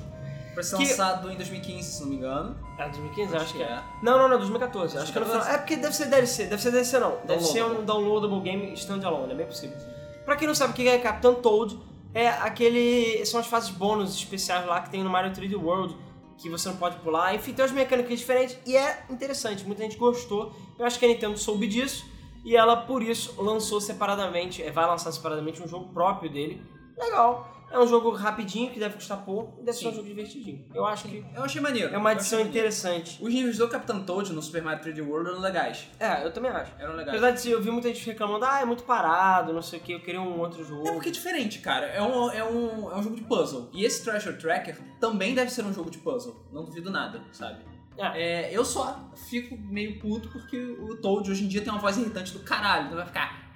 [0.54, 2.56] Pra ser Que- lançado em 2015, se não me engano.
[2.78, 3.66] É 2015, acho que é.
[3.66, 3.82] é.
[4.02, 4.98] Não, não, não, 2014.
[4.98, 5.44] Acho que é no 2014?
[5.44, 5.54] final.
[5.54, 6.46] É porque deve ser DLC.
[6.46, 7.18] Deve ser DLC não.
[7.24, 9.76] Deve ser um downloadable game standalone, é bem possível.
[10.24, 11.78] Pra quem não sabe o que é Captain Toad,
[12.12, 13.24] é aquele.
[13.26, 15.96] São as fases bônus especiais lá que tem no Mario 3D World,
[16.36, 17.32] que você não pode pular.
[17.34, 19.64] Enfim, tem umas mecânicas diferentes e é interessante.
[19.64, 20.52] Muita gente gostou.
[20.78, 22.04] Eu acho que a Nintendo soube disso
[22.44, 24.62] e ela, por isso, lançou separadamente.
[24.62, 26.62] é, Vai lançar separadamente um jogo próprio dele.
[26.98, 27.56] Legal.
[27.72, 29.96] É um jogo rapidinho, que deve custar pouco, e deve ser um Sim.
[29.98, 30.64] jogo divertidinho.
[30.74, 31.94] Eu acho que Eu achei maneiro.
[31.94, 33.16] é uma adição interessante.
[33.22, 35.88] Os níveis do Capitão Toad no Super Mario 3D World eram legais.
[36.00, 36.72] É, eu também acho.
[36.80, 37.22] Eram legais.
[37.22, 39.92] Apesar de eu vi muita gente reclamando, ah, é muito parado, não sei o que,
[39.92, 40.88] eu queria um outro jogo.
[40.88, 41.86] É porque é diferente, cara.
[41.86, 43.68] É um, é, um, é um jogo de puzzle.
[43.72, 46.44] E esse Treasure Tracker também deve ser um jogo de puzzle.
[46.52, 47.69] Não duvido nada, sabe?
[48.00, 48.48] É.
[48.50, 51.96] É, eu só fico meio puto porque o Toad hoje em dia tem uma voz
[51.96, 52.84] irritante do caralho.
[52.86, 53.50] Então vai ficar.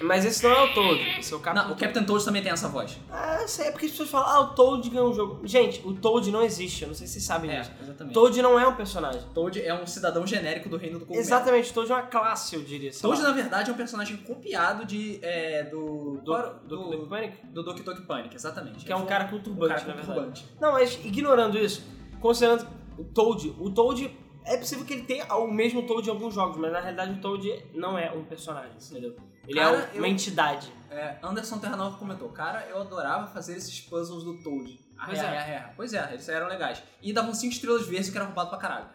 [0.00, 2.42] Mas esse não é o Toad, esse é o Captain Não, o Captain Toad também
[2.42, 2.98] tem essa voz.
[3.10, 5.46] Ah, sei, é porque as pessoas falam, ah, o Toad ganhou um jogo.
[5.46, 7.70] Gente, o Toad não existe, eu não sei se vocês sabem É, disso.
[7.80, 8.14] exatamente.
[8.14, 9.22] Toad não é um personagem.
[9.34, 11.24] Toad é um cidadão genérico do reino do cogumelo.
[11.24, 12.92] Exatamente, Toad é uma classe, eu diria.
[12.92, 13.28] sei Toad, lá.
[13.28, 17.36] na verdade, é um personagem copiado de, é, do, do, do, do, do, do Panic,
[17.46, 18.84] do Doki Doki Panic, exatamente.
[18.84, 20.06] que é um cara com um turbante, na verdade.
[20.06, 20.46] turbante.
[20.60, 21.84] Não, mas ignorando isso,
[22.20, 22.66] considerando
[22.98, 26.56] o Toad, o Toad é possível que ele tenha o mesmo Toad em alguns jogos,
[26.56, 29.16] mas na realidade o Toad não é um personagem, entendeu?
[29.46, 30.72] Ele Cara, é eu- uma entidade.
[30.90, 34.78] É, Anderson Terranova comentou, cara, eu adorava fazer esses puzzles do Toad.
[35.04, 35.38] Pois Arre, é.
[35.38, 35.72] arre, arre.
[35.76, 36.82] Pois é, eles eram legais.
[37.02, 38.86] E davam 5 estrelas verdes, que era roubado pra caralho.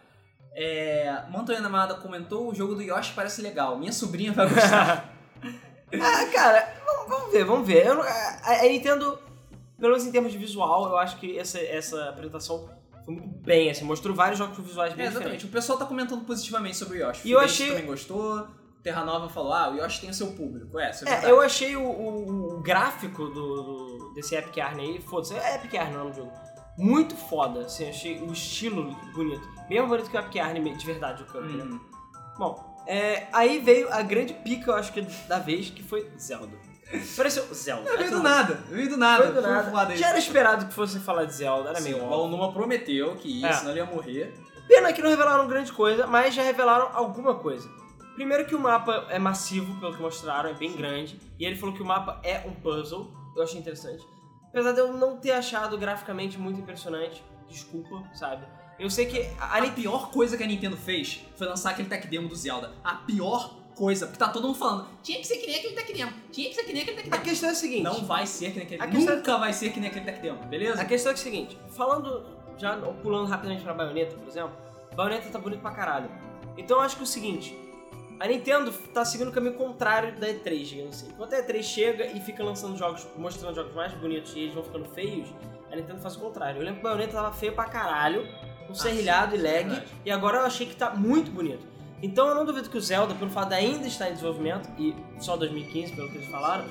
[0.55, 3.77] É, Montanha Namada comentou, o jogo do Yoshi parece legal.
[3.79, 5.09] Minha sobrinha vai gostar.
[5.93, 7.85] Ah, cara, vamos, vamos ver, vamos ver.
[7.85, 8.07] Eu a,
[8.61, 9.19] a Nintendo,
[9.77, 12.67] pelo menos em termos de visual, eu acho que essa, essa apresentação
[13.05, 15.15] foi muito bem, assim, mostrou vários jogos visuais bem é, diferentes.
[15.15, 15.45] exatamente.
[15.45, 17.27] O pessoal tá comentando positivamente sobre o Yoshi.
[17.27, 18.47] E eu Fidesz achei- também gostou.
[18.81, 20.77] Terra Nova falou, ah, o Yoshi tem o seu público.
[20.77, 25.01] É, é, É, eu achei o, o- o gráfico do, do- desse Epic Yarn aí,
[25.01, 26.31] foda-se, é Epic Yarn o nome do jogo,
[26.77, 29.47] muito foda, assim, achei o estilo bonito.
[29.69, 31.63] Mesmo bonito que o Epic Yarn de verdade, o né?
[31.63, 31.79] Hum.
[32.37, 36.57] Bom, é, aí veio a grande pica, eu acho que da vez, que foi Zelda.
[37.15, 37.89] Pareceu Zelda.
[37.89, 39.23] Não, veio do nada, veio do nada.
[39.23, 39.95] Foi do nada.
[39.95, 42.17] Já era esperado que fosse falar de Zelda, era Sim, meio o óbvio.
[42.17, 43.53] Balnuma prometeu que ia, É.
[43.53, 44.33] senão ele ia morrer.
[44.67, 47.69] Pena que não revelaram grande coisa, mas já revelaram alguma coisa.
[48.15, 51.19] Primeiro que o mapa é massivo, pelo que mostraram, é bem grande.
[51.39, 54.05] E ele falou que o mapa é um puzzle, eu achei interessante.
[54.49, 58.45] Apesar de eu não ter achado graficamente muito impressionante, desculpa, sabe?
[58.79, 62.07] Eu sei que a A pior coisa que a Nintendo fez foi lançar aquele tech
[62.07, 62.71] demo do Zelda.
[62.83, 65.93] A pior coisa, porque tá todo mundo falando, tinha que ser que nem aquele tech
[65.93, 67.23] demo, tinha que ser que nem aquele tech A demo.
[67.23, 67.83] questão é a seguinte...
[67.83, 70.19] Não vai ser que nem aquele A questão- Nunca vai ser que nem aquele tech
[70.21, 70.81] demo, beleza?
[70.81, 72.25] A questão é a seguinte, falando,
[72.57, 74.51] já pulando rapidamente pra Bayonetta, por exemplo,
[74.95, 76.09] Bayonetta tá bonito pra caralho.
[76.57, 77.57] Então eu acho que é o seguinte,
[78.19, 81.09] a Nintendo tá seguindo o caminho contrário da E3, digamos assim.
[81.09, 84.63] Enquanto a E3 chega e fica lançando jogos, mostrando jogos mais bonitos e eles vão
[84.63, 85.27] ficando feios,
[85.71, 86.59] a Nintendo faz o contrário.
[86.61, 88.27] Eu lembro que Bayonetta tava feio pra caralho,
[88.67, 89.87] com serrilhado Ah, sim, e lag, verdade.
[90.05, 91.65] e agora eu achei que tá muito bonito.
[92.03, 94.93] Então eu não duvido que o Zelda, pelo fato de ainda estar em desenvolvimento, e
[95.19, 96.65] só 2015, pelo que eles falaram,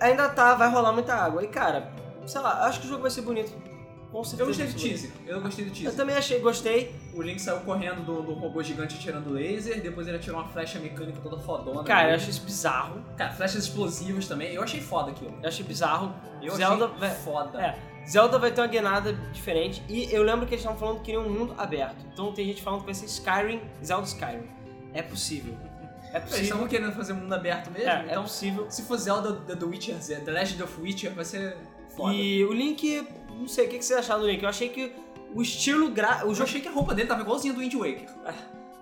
[0.00, 1.44] ainda tá, vai rolar muita água.
[1.44, 1.88] E cara,
[2.26, 3.52] sei lá, acho que o jogo vai ser bonito.
[4.14, 4.42] Com certeza.
[4.42, 5.94] Eu gostei do teaser, eu gostei do Eu teaser.
[5.96, 6.94] também achei, gostei.
[7.12, 10.78] O Link saiu correndo do, do robô gigante atirando laser, depois ele atirou uma flecha
[10.78, 11.82] mecânica toda fodona.
[11.82, 13.02] Cara, eu achei isso bizarro.
[13.16, 15.34] Cara, flechas explosivas também, eu achei foda aquilo.
[15.42, 16.14] Eu achei bizarro.
[16.40, 17.60] Eu Zelda achei vai- foda.
[17.60, 17.76] É,
[18.08, 19.82] Zelda vai ter uma guinada diferente.
[19.88, 22.06] E eu lembro que eles estavam falando que queriam um mundo aberto.
[22.12, 24.46] Então tem gente falando que vai ser Skyrim, Zelda Skyrim.
[24.92, 25.56] É possível.
[26.12, 26.42] É Eles possível.
[26.44, 28.66] estavam querendo fazer mundo aberto mesmo, É, é então possível.
[28.70, 31.56] se for Zelda The, Witcher, The Legend of Witcher, vai ser
[31.96, 32.14] foda.
[32.14, 33.04] E o Link,
[33.40, 34.42] não sei, o que que vocês acharam do Link?
[34.42, 34.92] Eu achei que
[35.34, 36.22] o estilo gra...
[36.24, 38.08] o Eu jogo achei que a roupa dele tava igualzinha do Wind Waker.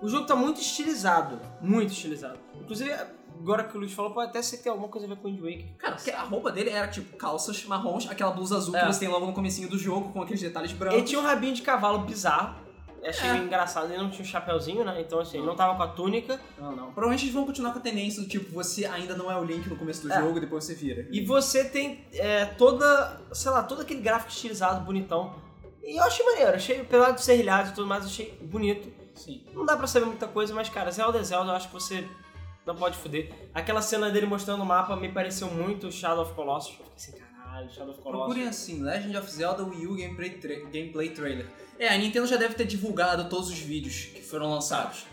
[0.01, 1.39] O jogo tá muito estilizado.
[1.61, 2.37] Muito estilizado.
[2.61, 2.91] Inclusive,
[3.39, 5.27] agora que o Luiz falou, pode até ser que tem alguma coisa a ver com
[5.27, 5.75] o Wind Waker.
[5.77, 8.81] Cara, porque a roupa dele era tipo calças marrons, aquela blusa azul É.
[8.81, 10.97] que você tem logo no comecinho do jogo, com aqueles detalhes brancos.
[10.97, 12.55] Ele tinha um rabinho de cavalo bizarro.
[13.05, 13.37] Achei É.
[13.37, 13.91] engraçado.
[13.91, 15.01] Ele não tinha um chapéuzinho, né?
[15.01, 16.39] Então, assim, ele não tava com a túnica.
[16.57, 16.85] Não, não.
[16.85, 19.67] Provavelmente eles vão continuar com a tendência do tipo, você ainda não é o Link
[19.69, 20.19] no começo do É.
[20.19, 21.07] jogo, depois você vira.
[21.11, 25.35] E você tem é, toda, sei lá, todo aquele gráfico estilizado, bonitão.
[25.83, 26.55] E eu achei maneiro.
[26.55, 28.87] Achei, apesar de ser rilhado e tudo mais, achei bonito.
[29.15, 29.43] Sim.
[29.53, 32.07] Não dá pra saber muita coisa, mas, cara, Zelda é Zelda, eu acho que você
[32.65, 33.29] não pode fuder.
[33.53, 36.69] Aquela cena dele mostrando o mapa me pareceu muito Shadow of Colossus.
[36.79, 37.22] Eu fiquei assim,
[37.53, 38.25] caralho, Shadow of Colossus.
[38.25, 41.45] Procurem assim, Legend of Zelda Wii U gameplay, tra- gameplay Trailer.
[41.79, 45.05] É, a Nintendo já deve ter divulgado todos os vídeos que foram lançados.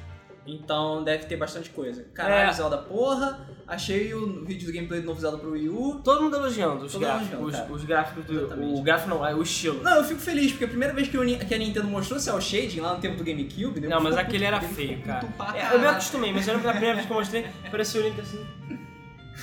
[0.47, 2.05] Então deve ter bastante coisa.
[2.15, 2.53] Caralho, É.
[2.53, 3.47] Zelda porra.
[3.69, 6.01] Achei o vídeo do gameplay do novo Zelda pro Wii U.
[6.03, 7.33] Todo mundo elogiando os Todo gráficos.
[7.39, 8.39] elogiando, os, os gráficos do.
[8.39, 8.81] Exatamente.
[8.81, 9.83] O gráfico não, é o estilo.
[9.83, 12.41] Não, eu fico feliz, porque a primeira vez que, Ni- que a Nintendo mostrou cell
[12.41, 15.29] shading lá no tempo do GameCube, Não, mas eu aquele era feio, cara.
[15.55, 18.05] É, eu me acostumei, mas eu que a primeira vez que eu mostrei, parecia o
[18.05, 18.45] Link assim.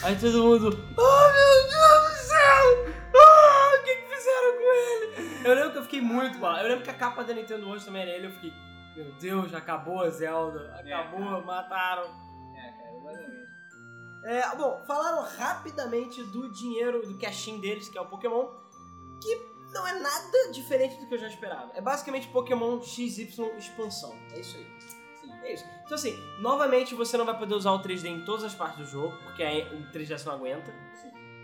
[0.03, 0.67] Aí todo mundo.
[0.97, 2.93] Oh meu Deus do céu!
[3.15, 5.36] Ah, o que, que fizeram com ele?
[5.47, 6.57] Eu lembro que eu fiquei muito mal.
[6.57, 8.53] Eu lembro que a capa da Nintendo hoje também era ele, eu fiquei.
[8.97, 10.75] Meu Deus, acabou a Zelda.
[10.77, 12.03] Acabou, mataram.
[12.53, 13.47] É, cara, exatamente.
[14.25, 18.45] É, bom, falaram rapidamente do dinheiro, do cash-in deles, que é o Pokémon,
[19.21, 19.35] que
[19.71, 21.71] não é nada diferente do que eu já esperava.
[21.75, 24.13] É basicamente Pokémon XY expansão.
[24.33, 24.67] É isso aí.
[25.21, 25.63] Sim, é isso.
[25.85, 28.85] Então assim, novamente você não vai poder usar o 3D em todas as partes do
[28.85, 30.73] jogo, porque aí o 3D você não aguenta.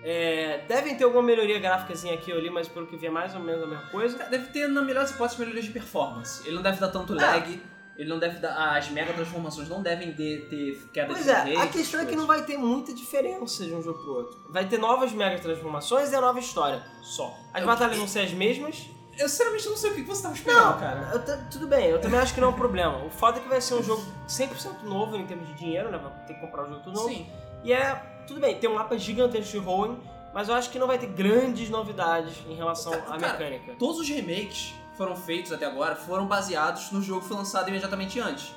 [0.03, 3.33] É, devem ter alguma melhoria gráficazinha aqui ou ali, mas pelo que vi é mais
[3.33, 4.17] ou menos a mesma coisa.
[4.17, 6.45] Cara, Deve ter, na melhor hipótese, melhorias de performance.
[6.45, 7.61] Ele não deve dar tanto lag,
[7.97, 8.75] ele não deve dar.
[8.77, 12.05] As mega transformações não devem de- ter queda Pois de é, rate, a questão é
[12.05, 14.45] que não vai ter muita diferença de um jogo pro outro.
[14.49, 16.83] Vai ter novas mega transformações e a nova história.
[17.01, 17.33] Só.
[17.53, 18.85] As Eu- batalhas vão ser as mesmas.
[19.17, 21.45] Eu sinceramente não sei o que você tava esperando, Não, cara.
[21.51, 23.05] tudo bem, eu também acho que não é um problema.
[23.05, 25.99] O foda é que vai ser um jogo 100% novo em termos de dinheiro, né?
[25.99, 27.09] Vai ter que comprar o jogo tudo novo.
[27.09, 27.27] Sim.
[27.63, 29.95] E é, tudo bem, tem um mapa gigantesco de Hoenn,
[30.33, 33.75] mas eu acho que não vai ter grandes novidades em relação à mecânica.
[33.77, 37.69] Todos os remakes que foram feitos até agora foram baseados no jogo que foi lançado
[37.69, 38.53] imediatamente antes.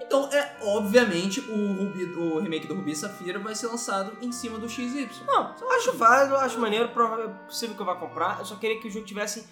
[0.00, 4.30] Então, é obviamente, o, Rubi, o remake do Rubi e Safira vai ser lançado em
[4.30, 5.08] cima do XY.
[5.26, 8.38] Não, acho válido, acho maneiro, é possível que eu vá comprar.
[8.38, 9.48] Eu só queria que o jogo tivesse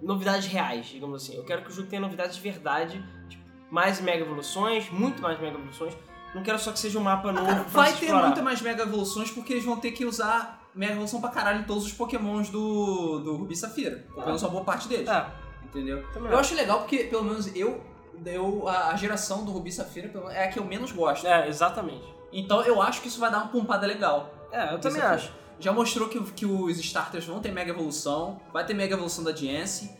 [0.00, 1.36] novidades reais, digamos assim.
[1.36, 5.40] Eu quero que o jogo tenha novidades de verdade, tipo, mais mega evoluções, muito mais
[5.40, 5.96] mega evoluções.
[6.34, 8.26] Não quero só que seja um mapa novo Cara, pra vai ter explorar.
[8.26, 11.64] muito mais Mega Evoluções porque eles vão ter que usar Mega Evolução pra caralho em
[11.64, 14.06] todos os Pokémons do, do Rubi Safira.
[14.14, 15.08] Pelo menos uma boa parte deles.
[15.08, 15.26] É,
[15.64, 16.04] Entendeu?
[16.12, 16.54] também Eu acho.
[16.54, 17.80] legal porque, pelo menos, eu.
[18.24, 21.26] eu a, a geração do Rubi Safira é a que eu menos gosto.
[21.26, 22.04] É, exatamente.
[22.32, 24.32] Então eu acho que isso vai dar uma pumpada legal.
[24.52, 25.14] É, eu Rubi também Safira.
[25.16, 25.32] acho.
[25.58, 29.30] Já mostrou que, que os starters vão ter Mega Evolução, vai ter Mega Evolução da
[29.32, 29.90] Diance,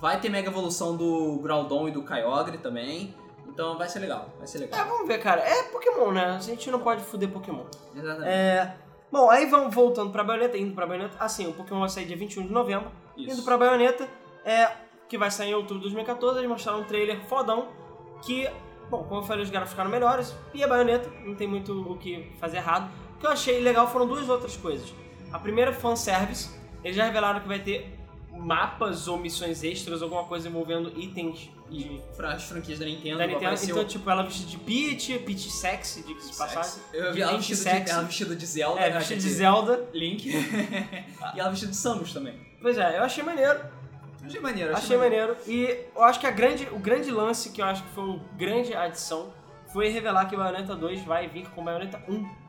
[0.00, 3.14] vai ter Mega Evolução do Groudon e do Kyogre também.
[3.58, 4.86] Então vai ser legal, vai ser É, legal.
[4.86, 5.40] vamos ver, cara.
[5.40, 6.26] É Pokémon, né?
[6.26, 7.64] A gente não pode fuder Pokémon.
[7.92, 8.30] Exatamente.
[8.30, 8.76] É.
[9.10, 11.16] Bom, aí vamos voltando pra baioneta, indo pra baioneta.
[11.18, 12.88] Assim, o Pokémon vai sair dia 21 de novembro.
[13.16, 13.32] Isso.
[13.34, 14.08] Indo pra baioneta,
[14.44, 14.70] é,
[15.08, 17.66] que vai sair em outubro de 2014, eles mostraram um trailer fodão
[18.22, 18.48] que,
[18.88, 20.36] bom, como eu falei, os gráficos ficaram melhores.
[20.54, 22.88] E a baioneta, não tem muito o que fazer errado.
[23.16, 24.94] O que eu achei legal foram duas outras coisas.
[25.32, 26.48] A primeira, fanservice.
[26.84, 27.92] Eles já revelaram que vai ter
[28.30, 31.50] mapas ou missões extras, alguma coisa envolvendo itens
[32.16, 33.44] Pra as franquias da Nintendo, da Nintendo.
[33.44, 36.82] apareceu Então, tipo, ela vestida de Peach, Peach sexy, diga-se de passagem.
[36.92, 39.88] Eu vi ela vestida, de, ela vestida de Zelda, É, né, vestida de Zelda.
[39.92, 40.28] Link.
[41.34, 42.34] e ela vestida de Samus também.
[42.60, 43.60] Pois é, eu achei maneiro.
[44.24, 45.36] Achei maneiro, Achei maneiro.
[45.46, 48.20] E eu acho que a grande, o grande lance, que eu acho que foi uma
[48.36, 49.32] grande adição,
[49.72, 52.47] foi revelar que o Bayonetta 2 vai vir com Bayonetta 1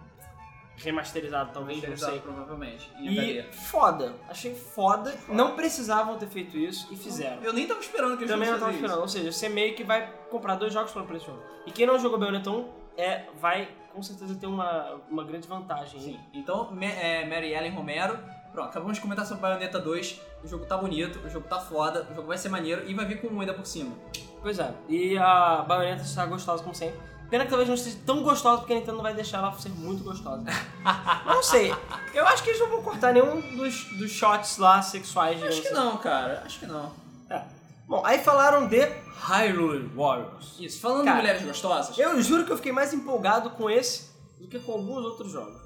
[0.82, 2.20] remasterizado, talvez, não sei.
[2.20, 2.89] provavelmente.
[2.98, 3.52] em E HD.
[3.52, 5.15] foda, achei foda.
[5.28, 7.42] Não precisavam ter feito isso e fizeram.
[7.44, 9.02] Eu nem tava esperando que eles Também não tava esperando.
[9.02, 11.39] Ou seja, você meio que vai comprar dois jogos pelo preço de um.
[11.68, 16.00] E quem não jogou Bayonetta 1 é, vai com certeza ter uma, uma grande vantagem.
[16.00, 16.20] Sim.
[16.34, 18.18] Então, é, Mary Ellen Romero.
[18.52, 20.22] Pronto, acabamos de comentar sobre Bayonetta 2.
[20.44, 23.06] O jogo tá bonito, o jogo tá foda, o jogo vai ser maneiro e vai
[23.06, 23.96] vir com um ainda por cima.
[24.42, 24.74] Pois é.
[24.88, 27.00] E a Bayonetta está gostosa como sempre.
[27.30, 29.70] Pena que talvez não esteja tão gostosa porque a Nintendo não vai deixar ela ser
[29.70, 30.44] muito gostosa.
[31.26, 31.72] não sei.
[32.13, 35.42] Eu acho que eles não vão cortar nenhum dos, dos shots lá sexuais.
[35.44, 36.42] Acho que não, cara.
[36.44, 36.86] Acho que não.
[36.86, 36.94] assim.
[37.30, 37.44] É.
[37.88, 38.84] Bom, aí falaram de
[39.20, 40.56] Hyrule Warriors.
[40.60, 41.98] Isso, falando Cara, de mulheres gostosas.
[41.98, 45.60] Eu juro que eu fiquei mais empolgado com esse do que com alguns outros jogos.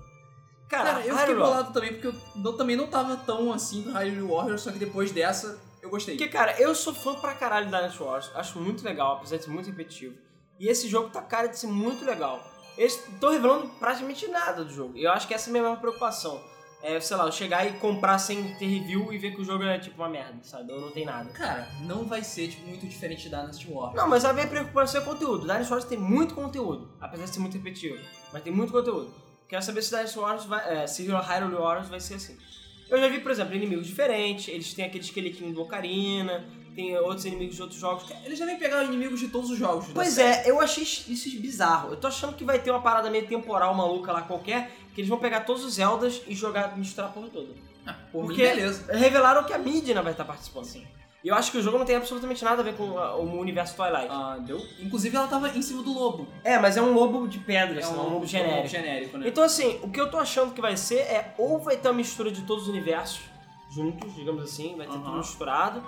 [0.67, 3.91] Cara, Cara, eu fiquei bolado também porque eu, eu também não tava tão assim do
[3.91, 6.17] Hyrule Warriors, só que depois dessa eu gostei.
[6.17, 8.31] Porque, cara, eu sou fã pra caralho da Dynasty Wars.
[8.33, 10.15] Acho muito legal, apesar de ser muito repetitivo.
[10.59, 12.43] E esse jogo tá cara de ser muito legal.
[12.77, 14.97] Eles estão revelando praticamente nada do jogo.
[14.97, 16.41] Eu acho que essa é a minha maior preocupação.
[16.81, 19.63] É, sei lá, eu chegar e comprar sem ter review e ver que o jogo
[19.63, 20.69] é tipo uma merda, sabe?
[20.73, 21.29] Ou não tem nada.
[21.29, 23.95] Cara, não vai ser tipo, muito diferente da Dynasty Warriors.
[23.95, 25.43] Não, mas a minha preocupação é conteúdo.
[25.43, 27.97] Dynasty Wars tem muito conteúdo, apesar de ser muito repetitivo.
[28.33, 29.13] Mas tem muito conteúdo.
[29.47, 30.83] Quero saber se Dynasty Wars vai.
[30.83, 32.37] É, se Hyrule Warriors vai ser assim.
[32.89, 34.49] Eu já vi, por exemplo, inimigos diferentes.
[34.49, 36.45] Eles têm aquele esqueletinho do Ocarina.
[36.75, 38.05] Tem outros inimigos de outros jogos.
[38.25, 39.85] Eles devem pegar inimigos de todos os jogos.
[39.93, 40.47] Pois série.
[40.47, 41.91] é, eu achei isso bizarro.
[41.91, 45.09] Eu tô achando que vai ter uma parada meio temporal maluca lá qualquer, que eles
[45.09, 47.49] vão pegar todos os Zeldas e jogar, misturar a porra toda.
[47.85, 48.91] Ah, por Porque beleza.
[48.93, 50.65] revelaram que a Midna vai estar participando.
[50.65, 50.85] Sim.
[51.23, 53.39] E eu acho que o jogo não tem absolutamente nada a ver com a- o
[53.39, 54.07] universo Twilight.
[54.09, 54.57] Ah, deu.
[54.79, 56.27] Inclusive ela tava em cima do lobo.
[56.43, 58.67] É, mas é um lobo de pedra, É assim, um, um lobo lobo genérico.
[58.67, 59.27] genérico, né?
[59.29, 61.93] Então assim, o que eu tô achando que vai ser é ou vai ter uma
[61.93, 63.21] mistura de todos os universos
[63.73, 65.03] juntos, digamos assim, vai ter Aham.
[65.03, 65.83] tudo misturado,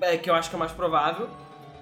[0.00, 1.28] é, que eu acho que é mais provável,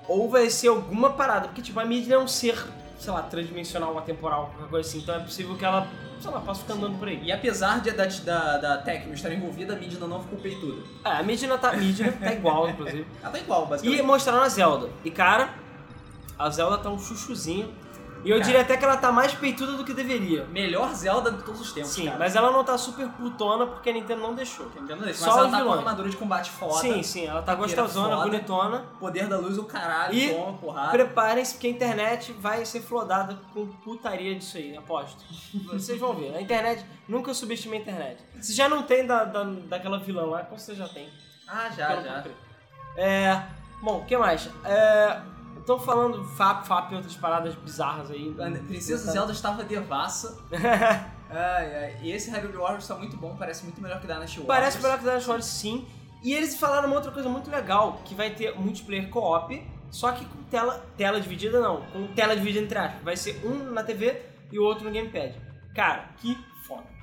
[0.09, 2.57] ou vai ser alguma parada, porque tipo, a Midna é um ser,
[2.99, 5.87] sei lá, transdimensional, atemporal, qualquer coisa assim, então é possível que ela,
[6.21, 7.23] sei lá, possa ficar andando por aí.
[7.23, 10.83] E apesar de, da, da, da Tecmo estar envolvida, a Midna não ficou peituda.
[11.05, 13.07] É, a Midna tá, Midna tá igual, inclusive.
[13.23, 14.03] Ela tá igual, E basicamente.
[14.03, 14.91] mostraram a Zelda.
[15.05, 15.55] E cara,
[16.38, 17.73] a Zelda tá um chuchuzinho.
[18.25, 18.45] E eu Cara.
[18.47, 20.45] diria até que ela tá mais peituda do que deveria.
[20.47, 22.19] Melhor Zelda de todos os tempos, Sim, cara.
[22.19, 24.67] mas ela não tá super putona porque a Nintendo não deixou.
[24.67, 25.21] Entendendo isso?
[25.25, 25.73] Só Mas ela tá com vilões.
[25.73, 26.75] uma armadura de combate foda.
[26.81, 28.29] Sim, sim, ela tá gostosona, foda.
[28.29, 28.85] bonitona.
[29.01, 30.91] Poder da luz, o caralho, E toma, porrada.
[30.93, 35.23] Preparem-se porque a internet vai ser flodada com putaria disso aí, aposto.
[35.73, 36.35] Vocês vão ver.
[36.37, 38.23] A internet, nunca subestime a internet.
[38.41, 41.09] Se já não tem da, da, daquela vilã lá, com certeza já tem.
[41.49, 42.25] Ah, já, já.
[42.97, 43.43] É.
[43.83, 44.49] Bom, o que mais?
[44.65, 45.21] É.
[45.62, 48.35] Estão falando FAP, FAP e outras paradas bizarras aí.
[48.66, 50.37] Princesa Zelda estava devassa.
[51.31, 51.96] ai, ai.
[52.03, 54.46] E esse Hyrule Warriors tá muito bom, parece muito melhor que Dynasty Warriors.
[54.48, 55.87] Parece melhor que Dynasty Warriors, sim.
[56.20, 60.25] E eles falaram uma outra coisa muito legal, que vai ter multiplayer co-op, só que
[60.25, 63.05] com tela, tela dividida não, com tela dividida entre aspas.
[63.05, 64.20] Vai ser um na TV
[64.51, 65.35] e o outro no gamepad.
[65.75, 66.37] Cara, que.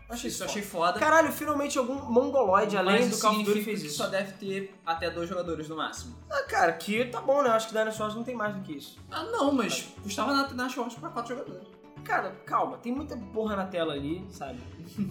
[0.09, 0.49] Achei isso, foda.
[0.49, 0.99] achei foda.
[0.99, 3.97] Caralho, finalmente algum mongoloide, além Mas do isso Call of Duty, fez isso.
[3.97, 6.15] só deve ter até dois jogadores no máximo.
[6.29, 7.49] Ah, cara, que tá bom, né?
[7.49, 8.97] Eu acho que Warriors não tem mais do que isso.
[9.11, 10.43] Ah, não, mas custava na
[10.75, 11.67] Warriors pra quatro jogadores.
[12.03, 14.57] Cara, calma, tem muita porra na tela ali, sabe?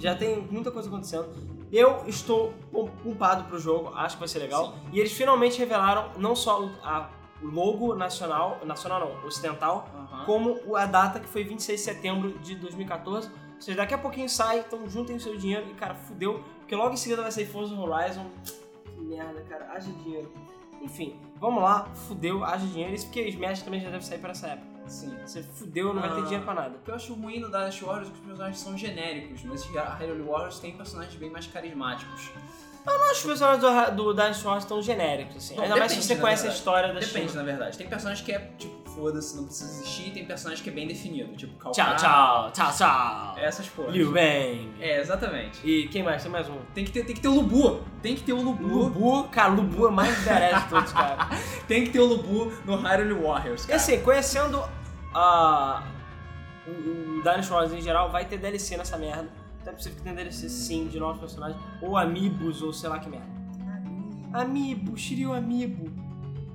[0.01, 1.29] Já tem muita coisa acontecendo.
[1.71, 4.75] Eu estou pom- pumpado pro jogo, acho que vai ser legal.
[4.93, 7.11] E eles finalmente revelaram não só o a
[7.43, 10.25] logo nacional, nacional não, ocidental, Aham.
[10.25, 13.31] como o- a data que foi 26 de setembro de 2014.
[13.59, 16.75] Ou seja, daqui a pouquinho sai, então juntem o seu dinheiro e, cara, fudeu, porque
[16.77, 18.27] logo em seguida vai sair Forza Horizon.
[18.85, 20.33] Que merda, cara, haja dinheiro.
[20.81, 22.95] Enfim, vamos lá, fudeu, haja dinheiro.
[22.95, 24.69] Isso porque Smash também já deve sair para essa época.
[24.87, 25.19] Sim.
[25.27, 26.23] Você fudeu, não vai ter Ah.
[26.23, 26.77] dinheiro pra nada.
[26.77, 29.65] O que eu acho ruim no Dynasty Warriors é que os personagens são genéricos, mas
[29.65, 32.31] Hyrule Warriors tem personagens bem mais carismáticos.
[32.87, 35.57] Eu não acho os personagens do, do Dynasty Warriors tão genéricos, assim.
[35.57, 36.59] Bom, Ainda mais se depende, você conhece a verdade.
[36.59, 37.43] história da Depende, China.
[37.43, 37.77] na verdade.
[37.77, 40.89] Tem personagem que é, tipo, foda-se, não precisa existir, e tem personagem que é bem
[40.89, 41.97] definido, tipo, Tchau, Calcar.
[41.97, 43.35] tchau, tchau, tchau.
[43.39, 43.95] Essas porras.
[43.95, 44.73] Liu Bang.
[44.81, 45.61] É, exatamente.
[45.65, 46.23] E quem mais?
[46.23, 46.59] Tem mais um.
[46.75, 47.81] Tem que ter, tem que ter o Lubu.
[48.03, 48.67] Tem que ter o Lubu.
[48.67, 51.29] Lubu, cara, Lubu é mais badass de todos, cara.
[51.69, 53.77] Tem que ter o Lubu no Hyrule Warriors, E cara.
[53.77, 54.63] assim, conhecendo
[55.15, 55.83] a.
[56.67, 59.29] O, o Dynasty Warriors em geral, vai ter DLC nessa merda.
[59.61, 61.61] Então é possível que tenha DLC sim de novos personagens.
[61.83, 63.27] Ou amigos, ou sei lá que merda.
[64.33, 65.91] Amiibo, Shiryu Amiibo.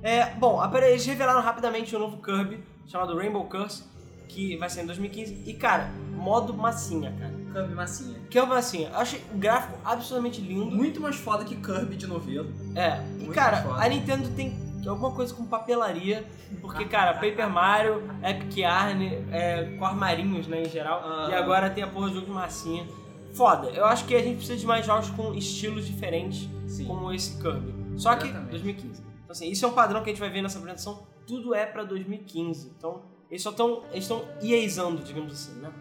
[0.04, 3.84] É, bom, apare- eles revelaram rapidamente um novo Kirby chamado Rainbow Curse,
[4.28, 5.42] que vai ser em 2015.
[5.46, 7.32] E cara, modo massinha, cara.
[7.52, 8.20] Kirby massinha.
[8.28, 10.66] Que é uma assim, eu achei o gráfico absolutamente lindo.
[10.66, 12.52] Muito mais foda que Kirby de novelo.
[12.76, 12.98] É.
[13.18, 13.82] E Muito cara, foda.
[13.82, 14.54] a Nintendo tem
[14.86, 16.24] alguma coisa com papelaria.
[16.60, 21.00] Porque, cara, Paper Mario, Epic Yarn, é, com armarinhos, né, em geral.
[21.02, 21.28] Ah.
[21.30, 22.86] E agora tem a porra do jogo de massinha.
[23.34, 23.68] Foda.
[23.70, 26.84] Eu acho que a gente precisa de mais jogos com estilos diferentes, Sim.
[26.84, 27.74] como esse Kirby.
[27.96, 28.50] Só que Exatamente.
[28.50, 29.02] 2015.
[29.34, 31.04] Assim, isso é um padrão que a gente vai ver nessa apresentação.
[31.26, 32.72] Tudo é pra 2015.
[32.78, 33.82] Então, eles só estão.
[33.90, 35.72] Eles estão EAzando, digamos assim, né?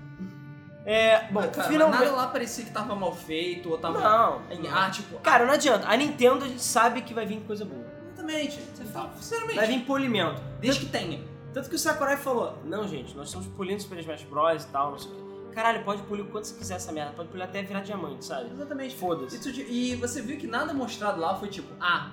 [0.85, 1.31] É.
[1.31, 1.99] Bom, Ah, cara, finalmente.
[1.99, 3.99] nada lá parecia que tava mal feito ou tava.
[3.99, 4.41] Não.
[4.73, 5.19] Ah, tipo.
[5.19, 5.87] Cara, não adianta.
[5.87, 7.85] A Nintendo a gente sabe que vai vir coisa boa.
[8.11, 8.59] Exatamente.
[8.73, 9.55] Você fala, sinceramente.
[9.55, 10.41] Vai vir polimento.
[10.59, 11.23] Desde que tenha.
[11.53, 14.91] Tanto que o Sakurai falou: Não, gente, nós estamos polindo Super Smash Bros e tal,
[14.91, 15.21] não sei o quê.
[15.53, 17.13] Caralho, pode polir o quanto você quiser essa merda.
[17.13, 18.49] Pode polir até virar diamante, sabe?
[18.51, 18.95] Exatamente.
[18.95, 19.37] Foda-se.
[19.61, 22.09] E, e você viu que nada mostrado lá foi tipo, ah,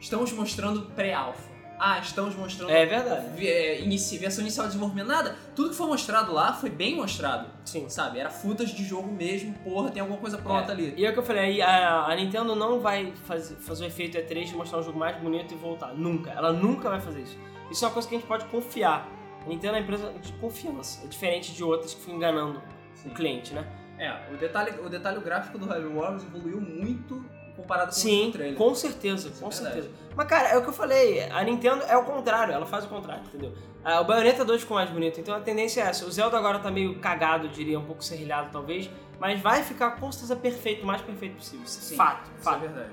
[0.00, 1.54] estamos mostrando pré-alpha.
[1.78, 3.46] Ah, estamos mostrando É verdade.
[3.46, 5.08] é, inici- versão inicial de desenvolvimento.
[5.08, 5.36] Nada.
[5.54, 7.50] Tudo que foi mostrado lá foi bem mostrado.
[7.66, 7.86] Sim.
[7.90, 8.18] Sabe?
[8.18, 10.74] Era footage de jogo mesmo, porra, tem alguma coisa pronta É.
[10.74, 10.94] ali.
[10.96, 14.16] E é o que eu falei, a, a Nintendo não vai fazer, fazer o efeito
[14.16, 15.92] E3 de mostrar um jogo mais bonito e voltar.
[15.92, 16.30] Nunca.
[16.30, 17.36] Ela nunca vai fazer isso.
[17.70, 19.06] Isso é uma coisa que a gente pode confiar.
[19.44, 21.04] A Nintendo é uma empresa de confiança.
[21.04, 22.62] É diferente de outras que ficam enganando
[22.94, 23.10] Sim.
[23.10, 23.66] o cliente, né?
[23.98, 27.22] É, o detalhe, o detalhe gráfico do Hyrule Warriors evoluiu muito
[27.66, 28.56] comparado com o Sim, último trailer.
[28.58, 29.74] com certeza, Isso é com verdade.
[29.74, 29.90] certeza.
[30.16, 32.88] Mas, cara, é o que eu falei, a Nintendo é o contrário, ela faz o
[32.88, 33.52] contrário, entendeu?
[33.84, 36.06] Ah, o Bayonetta 2 ficou mais bonito, então a tendência é essa.
[36.06, 38.88] O Zelda agora tá meio cagado, diria, um pouco serrilhado talvez,
[39.20, 41.66] mas vai ficar com certeza perfeito, o mais perfeito possível.
[41.66, 42.60] Sim, fato, Isso é fato.
[42.60, 42.90] verdade.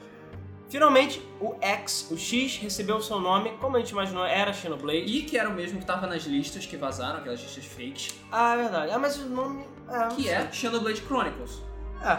[0.69, 5.05] Finalmente, o X, o X, recebeu o seu nome, como a gente imaginou, era Xenoblade.
[5.05, 8.53] E que era o mesmo que tava nas listas que vazaram, aquelas listas fakes, Ah,
[8.55, 8.91] é verdade.
[8.91, 9.65] Ah, mas o nome...
[9.88, 11.62] É, que é Xenoblade Chronicles.
[12.01, 12.15] É.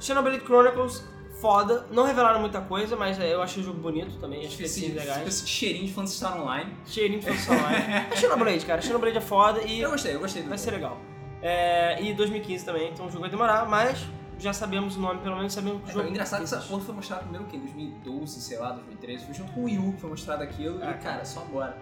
[0.00, 1.04] Xenoblade Chronicles,
[1.42, 1.86] foda.
[1.90, 5.26] Não revelaram muita coisa, mas é, eu achei o jogo bonito também, as Esse, legais.
[5.26, 6.72] esse cheirinho de Phantasy Star Online.
[6.86, 7.72] Cheirinho de função lá.
[7.74, 8.80] É Xenoblade, cara.
[8.80, 10.96] Xenoblade é foda e Eu gostei, eu gostei do vai ser legal.
[11.42, 14.06] É, e 2015 também, então o jogo vai demorar, mas
[14.38, 16.06] já sabemos o nome, pelo menos sabemos que o É, jogo.
[16.06, 17.56] o engraçado é que essa porra foi mostrada primeiro o quê?
[17.56, 19.24] Em 2012, sei lá, 2013.
[19.26, 21.76] Foi junto com o Wii U que foi mostrado aquilo É, e, cara, só agora.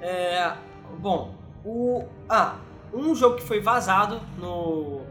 [0.00, 0.52] É.
[0.98, 2.04] Bom, o.
[2.28, 2.56] Ah,
[2.94, 5.02] um jogo que foi vazado no.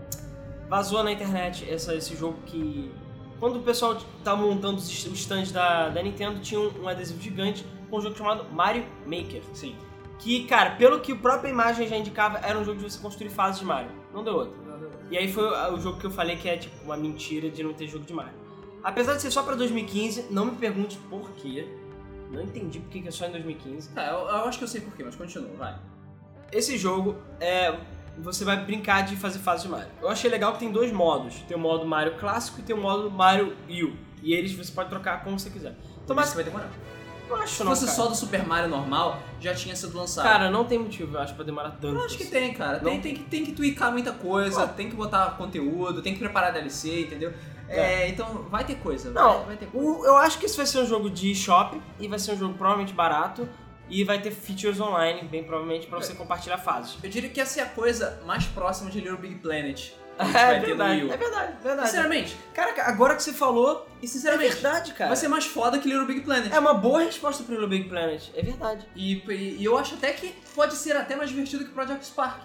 [0.69, 2.91] Vazou na internet essa, esse jogo que.
[3.39, 7.65] Quando o pessoal tá montando os stands da, da Nintendo, tinha um, um adesivo gigante
[7.89, 9.41] com um jogo chamado Mario Maker.
[9.53, 9.75] Sim.
[10.19, 13.29] Que, cara, pelo que a própria imagem já indicava, era um jogo de você construir
[13.29, 13.91] fases de Mario.
[14.13, 14.67] Não deu outro.
[15.09, 17.73] E aí foi o jogo que eu falei que é tipo uma mentira de não
[17.73, 18.33] ter jogo de Mario.
[18.83, 21.67] Apesar de ser só pra 2015, não me pergunte por quê.
[22.31, 23.89] Não entendi por que é só em 2015.
[23.89, 25.79] Tá, eu, eu acho que eu sei porquê, mas continua, vai.
[26.51, 27.79] Esse jogo é.
[28.19, 29.87] Você vai brincar de fazer fases de Mario.
[30.01, 31.35] Eu achei legal que tem dois modos.
[31.47, 33.93] Tem o modo Mario clássico e tem o modo Mario U.
[34.23, 35.75] E eles você pode trocar como você quiser.
[36.03, 36.69] Então, Mas vai demorar.
[37.29, 37.95] não acho Se não, fosse cara.
[37.97, 40.23] só do Super Mario normal, já tinha sido lançado.
[40.25, 41.95] Cara, não tem motivo, eu acho, pra demorar tanto.
[41.99, 42.31] eu acho que assim.
[42.31, 42.79] tem, cara.
[42.79, 44.67] Tem, tem, que, tem que tweakar muita coisa, Ah.
[44.67, 47.33] tem que botar conteúdo, tem que preparar DLC, entendeu?
[47.69, 49.11] É, então vai ter coisa.
[49.11, 49.85] Não, vai, vai ter coisa.
[49.87, 52.37] O- eu acho que esse vai ser um jogo de shop e vai ser um
[52.37, 53.47] jogo provavelmente barato
[53.89, 56.97] e vai ter features online, bem provavelmente, pra você compartilhar fases.
[57.03, 59.91] Eu diria que essa é a coisa mais próxima de Little Big Planet.
[60.19, 61.89] É verdade, é verdade, é verdade.
[61.89, 65.09] Sinceramente, Cara, agora que você falou, e é sinceramente, verdade, cara.
[65.09, 66.51] vai ser mais foda que Little Big Planet.
[66.51, 68.83] É uma boa resposta pro Little Big Planet, é verdade.
[68.95, 72.41] E, e- e eu acho até que pode ser até mais divertido que Project Spark.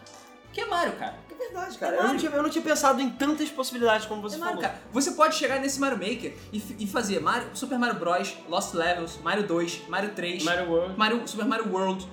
[0.53, 1.15] Que é Mario, cara.
[1.31, 1.97] É verdade, cara.
[1.97, 4.71] Eu não, tinha, eu não tinha pensado em tantas possibilidades como você É Mario, falou.
[4.71, 4.83] cara.
[4.93, 9.19] Você pode chegar nesse Mario Maker e, e fazer Mario, Super Mario Bros, Lost Levels,
[9.23, 10.99] Mario 2, Mario 3, Mario World.
[10.99, 12.07] Mario- Super Mario World.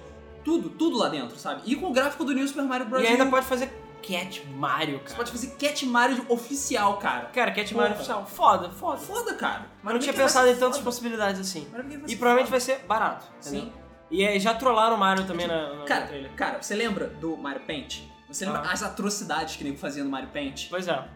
[0.44, 1.62] Tudo, tudo lá dentro, sabe?
[1.66, 3.04] E com o gráfico do New Super Mario Bros.
[3.04, 3.72] E ainda pode fazer
[4.02, 5.16] Cat Mario, Você cara.
[5.18, 7.26] pode fazer Cat Mario oficial, cara.
[7.26, 7.76] Cara, Cat.
[7.76, 8.26] Mario oficial.
[8.26, 8.98] Foda, foda.
[8.98, 9.66] Foda, cara.
[9.84, 10.86] Mas não tinha pensado em tantas foda.
[10.86, 11.68] possibilidades assim.
[12.08, 12.52] E provavelmente foda.
[12.52, 13.26] vai ser barato.
[13.42, 13.62] entendeu?
[13.64, 13.74] Sim.
[14.10, 16.32] E aí, já trollaram o Mario também na, na, Cara, trailer.
[16.34, 18.00] cara, você lembra do Mario Paint?
[18.30, 18.72] Você lembra Ah.
[18.72, 20.68] as atrocidades que nego fazia no Mario Paint?
[20.70, 21.08] Pois é.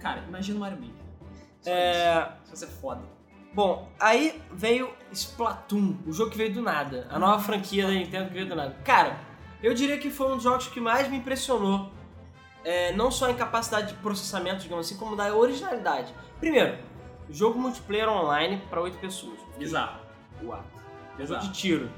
[0.00, 0.94] Cara, imagina o Mario Maker.
[1.60, 2.28] Só É, isso.
[2.28, 3.02] Isso vai ser foda.
[3.52, 7.06] Bom, aí veio Splatoon, o jogo que veio do nada.
[7.10, 8.76] A nova franquia da Nintendo que veio do nada.
[8.84, 9.18] Cara,
[9.62, 11.90] eu diria que foi um dos jogos que mais me impressionou.
[12.68, 16.12] é, não só em capacidade de processamento, digamos assim, como da originalidade.
[16.40, 16.76] Primeiro,
[17.30, 19.38] jogo multiplayer online para 8 pessoas.
[19.56, 20.00] Bizarro.
[20.42, 20.64] What?
[21.14, 21.42] É Bizarro.
[21.42, 21.90] jogo de tiro.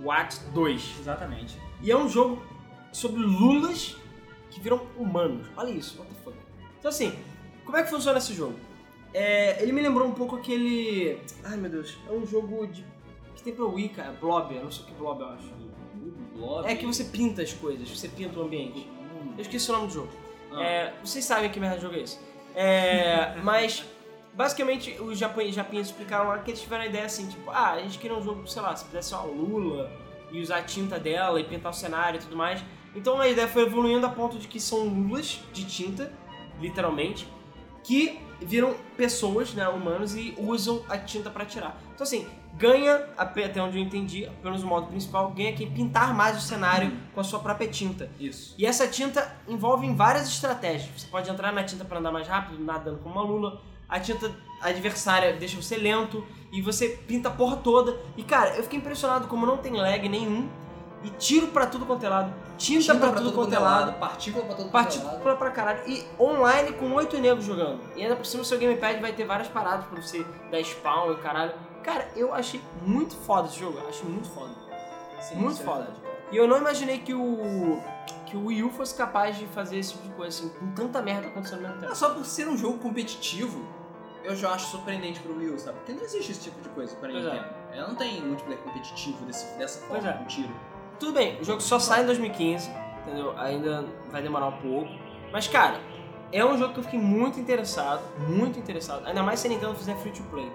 [0.00, 0.96] What 2.
[0.98, 1.60] Exatamente.
[1.82, 2.42] E é um jogo
[2.90, 3.96] sobre lulas
[4.54, 5.46] que viram humanos.
[5.56, 6.36] Olha isso, what the fuck.
[6.78, 7.12] Então assim,
[7.64, 8.54] como é que funciona esse jogo?
[9.12, 11.20] É, ele me lembrou um pouco aquele...
[11.44, 12.84] Ai meu Deus, é um jogo de...
[13.34, 15.52] que tem pra Wii, cara, Blob, eu não sei o que Blob eu acho.
[16.34, 16.68] Blob.
[16.68, 18.88] É que você pinta as coisas, você pinta o ambiente.
[19.36, 20.12] Eu esqueci o nome do jogo.
[20.52, 20.62] Ah.
[20.62, 22.18] É, vocês sabem que merda de jogo é esse.
[22.54, 23.84] É, mas,
[24.32, 27.80] basicamente, os japoneses, japoneses explicaram lá que eles tiveram a ideia assim, tipo, ah, a
[27.80, 29.90] gente queria um jogo, sei lá, se pudesse uma lula
[30.30, 32.62] e usar a tinta dela e pintar o cenário e tudo mais.
[32.94, 36.12] Então a ideia foi evoluindo a ponto de que são lulas de tinta
[36.60, 37.28] literalmente,
[37.82, 41.80] que viram pessoas, né, humanos, e usam a tinta pra tirar.
[41.94, 46.40] Então assim, ganha, até onde eu entendi, pelo modo principal, ganha quem pintar mais o
[46.40, 48.10] cenário com a sua própria tinta.
[48.18, 48.54] Isso.
[48.58, 50.90] E essa tinta envolve várias estratégias.
[50.96, 53.60] Você pode entrar na tinta para andar mais rápido, nadando como uma lula.
[53.88, 57.98] A tinta adversária deixa você lento e você pinta a porra toda.
[58.16, 60.48] E cara, eu fiquei impressionado como não tem lag nenhum.
[61.04, 64.54] E tiro pra tudo quanto é lado, tinta, pra, tudo quanto é lado, partícula pra
[64.54, 65.10] todo quanto é lado.
[65.12, 65.80] partícula pra caralho.
[65.86, 67.80] E online com oito negros jogando.
[67.94, 71.12] E ainda por cima o seu gamepad vai ter várias paradas pra você dar spawn
[71.12, 71.52] e caralho.
[71.82, 73.78] Cara, eu achei muito foda esse jogo.
[73.86, 74.50] Achei muito foda.
[75.20, 75.78] Sim, muito é foda.
[75.84, 76.00] verdade.
[76.32, 77.82] E eu não imaginei que o.
[78.24, 81.02] que o Wii U fosse capaz de fazer esse tipo de coisa, assim, com tanta
[81.02, 81.94] merda acontecendo ao mesmo tempo.
[81.94, 83.62] Só por ser um jogo competitivo,
[84.24, 85.76] eu já acho surpreendente pro Wii U, sabe?
[85.78, 87.30] Porque não existe esse tipo de coisa pra Pois é.
[87.30, 87.54] Nintendo.
[87.72, 90.18] Ela não tem multiplayer competitivo desse, dessa forma, Pois é.
[90.18, 90.54] com tiro.
[90.98, 92.70] Tudo bem, o jogo só sai em 2015,
[93.02, 93.34] entendeu?
[93.38, 94.88] Ainda vai demorar um pouco.
[95.32, 95.80] Mas, cara,
[96.32, 99.06] é um jogo que eu fiquei muito interessado, muito interessado.
[99.06, 100.50] Ainda mais se a Nintendo fizer free to play.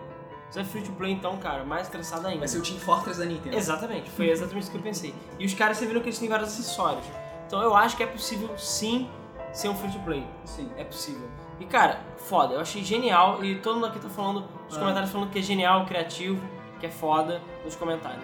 [0.50, 2.40] Se fizer free to play, então, cara, mais interessado ainda.
[2.40, 3.56] Vai ser o Team Fortress da Nintendo.
[3.56, 5.14] Exatamente, foi exatamente isso que eu pensei.
[5.38, 7.06] E os caras, você viram que eles têm vários acessórios.
[7.46, 9.10] Então eu acho que é possível, sim,
[9.52, 10.26] ser um free to play.
[10.46, 10.72] Sim.
[10.78, 11.28] É possível.
[11.60, 13.44] E cara, foda, eu achei genial.
[13.44, 14.80] E todo mundo aqui tá falando, nos Ah.
[14.80, 16.42] comentários falando que é genial, criativo,
[16.80, 18.24] que é foda, nos comentários.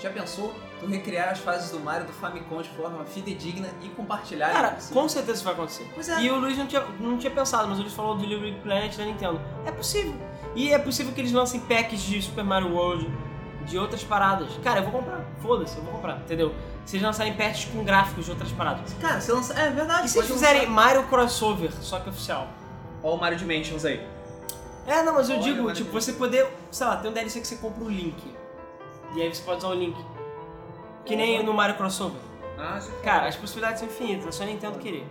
[0.00, 4.50] Já pensou tu recriar as fases do Mario do Famicom de forma fidedigna e compartilhar?
[4.50, 4.92] Cara, isso?
[4.92, 5.86] com certeza isso vai acontecer.
[5.94, 6.22] Pois é.
[6.22, 8.60] E o Luiz não tinha, não tinha pensado, mas o Luiz falou do Little Big
[8.60, 9.40] Planet da Nintendo.
[9.66, 10.14] É possível.
[10.54, 13.08] E é possível que eles lancem packs de Super Mario World,
[13.66, 14.48] de outras paradas.
[14.64, 15.24] Cara, eu vou comprar.
[15.40, 16.54] Foda-se, eu vou comprar, entendeu?
[16.84, 18.92] Se eles lançarem packs com gráficos de outras paradas.
[19.00, 19.54] Cara, você lança...
[19.54, 20.06] É verdade.
[20.06, 20.72] E se eles fizerem lançar.
[20.72, 22.48] Mario Crossover, só que oficial?
[23.02, 24.04] Ó o Mario Dimensions aí.
[24.86, 26.04] É, não, mas eu Olha, digo, tipo, Dimensions.
[26.04, 28.20] você poder, sei lá, tem um DLC que você compra o Link.
[29.14, 29.96] E aí você pode usar o Link.
[31.04, 32.20] Que nem no Mario Crossover.
[32.58, 35.06] Ah, você Cara, as possibilidades são infinitas, é só Nintendo querer.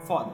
[0.00, 0.30] Foda.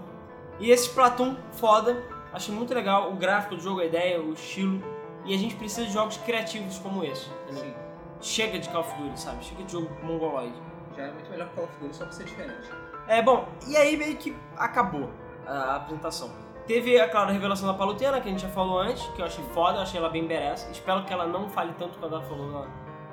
[0.59, 2.03] E esse Splatoon, foda.
[2.33, 4.83] Achei muito legal o gráfico do jogo, a ideia, o estilo.
[5.25, 7.29] E a gente precisa de jogos criativos como esse.
[7.51, 7.75] Sim.
[8.21, 9.45] Chega de Call of Duty, sabe?
[9.45, 10.55] Chega de jogo mongoloide.
[10.97, 12.71] Já é muito melhor que Call of Duty, só pra ser diferente.
[13.07, 15.11] É, bom, e aí meio que acabou
[15.47, 16.31] a, apresentação.
[16.67, 19.27] Teve, é claro, a revelação da Palutena, que a gente já falou antes, que eu
[19.27, 20.71] achei foda, eu achei ela bem merece.
[20.71, 22.67] Espero que ela não fale tanto quando ela falou na.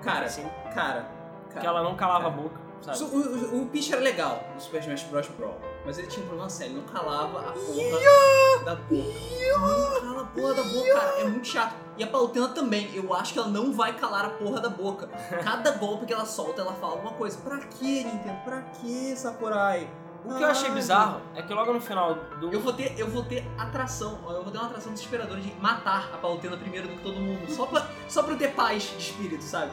[0.03, 1.09] Cara, assim, cara,
[1.49, 1.61] cara.
[1.61, 3.03] que ela não calava a boca, sabe?
[3.03, 5.27] O, o, o Peach era legal no Super Smash Bros.
[5.29, 9.19] Brawl, mas ele tinha um problema sério, ele não calava a porra da boca.
[9.57, 11.75] Não cala a porra da boca, cara, é muito chato.
[11.97, 15.07] E a Palutena também, eu acho que ela não vai calar a porra da boca.
[15.43, 17.37] Cada golpe que ela solta, ela fala alguma coisa.
[17.39, 18.37] Pra que, Nintendo?
[18.45, 19.89] Pra que, Sakurai?
[20.23, 22.51] O que eu achei bizarro é que logo no final do.
[22.51, 26.11] Eu vou ter, eu vou ter atração, eu vou ter uma atração desesperadora de matar
[26.13, 27.49] a Palutena primeiro do que todo mundo.
[27.49, 29.71] Só pra, só pra eu ter paz de espírito, sabe?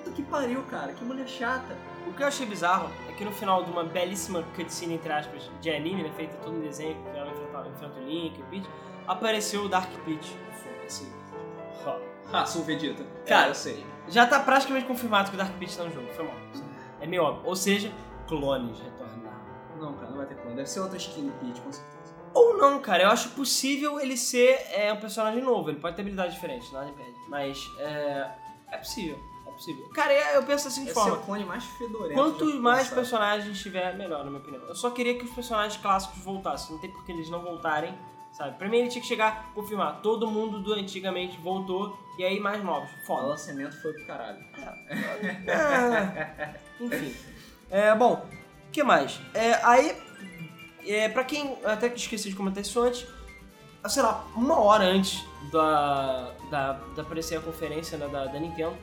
[0.00, 0.92] Que puta que pariu, cara.
[0.92, 1.76] Que mulher chata.
[2.06, 5.50] O que eu achei bizarro é que no final de uma belíssima cutscene, entre aspas,
[5.60, 8.46] de anime, né, feita todo em desenho, que ela enfrenta, enfrenta o Link e o
[8.46, 8.68] Peach,
[9.06, 10.36] apareceu o Dark Peach.
[10.86, 11.12] Assim.
[12.32, 13.04] Ah, sou o Vegeta.
[13.26, 13.84] Cara, É, eu sei.
[14.08, 16.34] Já tá praticamente confirmado que o Dark Peach tá no jogo, foi mal.
[17.00, 17.48] É meio óbvio.
[17.48, 17.92] Ou seja,
[18.26, 19.40] clones retornaram.
[19.78, 20.54] Não, cara, não vai ter como.
[20.54, 22.14] Deve ser outra skin do Peach, com certeza.
[22.32, 26.02] Ou não, cara, eu acho possível ele ser é, um personagem novo, ele pode ter
[26.02, 27.14] habilidade diferente, nada impede.
[27.28, 28.30] Mas é,
[28.70, 29.29] é possível, é
[29.60, 29.88] possível.
[29.90, 31.18] Cara, eu penso assim de Esse é forma.
[31.18, 32.60] o clone mais fedorento.
[32.60, 34.62] Mais personagens tiver, melhor, na minha opinião.
[34.64, 36.74] Eu só queria que os personagens clássicos voltassem.
[36.74, 37.94] Não tem por que eles não voltarem,
[38.32, 38.56] sabe?
[38.56, 40.00] Pra mim ele tinha que chegar, confirmar.
[40.00, 42.90] Todo mundo do antigamente voltou e aí mais novos.
[42.90, 43.26] O Foda.
[43.26, 44.38] lançamento foi pro caralho.
[45.46, 47.14] É, enfim.
[47.70, 48.26] É, bom,
[48.68, 49.20] o que mais?
[49.34, 49.96] É, aí,
[50.86, 53.06] é, pra quem até que esqueci de comentar isso antes,
[53.88, 58.76] sei lá, uma hora antes da, da, da aparecer a conferência né, da, da Nintendo,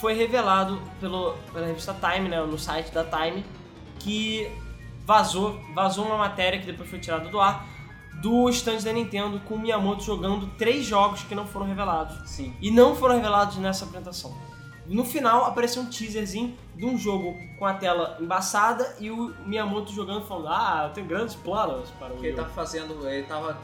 [0.00, 3.44] foi revelado pelo, pela revista Time, né, no site da Time,
[3.98, 4.50] que
[5.04, 7.66] vazou, vazou uma matéria que depois foi tirada do ar
[8.22, 12.54] do stand da Nintendo com o Miyamoto jogando três jogos que não foram revelados Sim.
[12.60, 14.34] e não foram revelados nessa apresentação.
[14.86, 19.92] No final apareceu um teaserzinho de um jogo com a tela embaçada e o Miyamoto
[19.92, 23.08] jogando falando: Ah, eu tenho grandes planos para o ele Wii U." tá fazendo.
[23.08, 23.58] Ele tava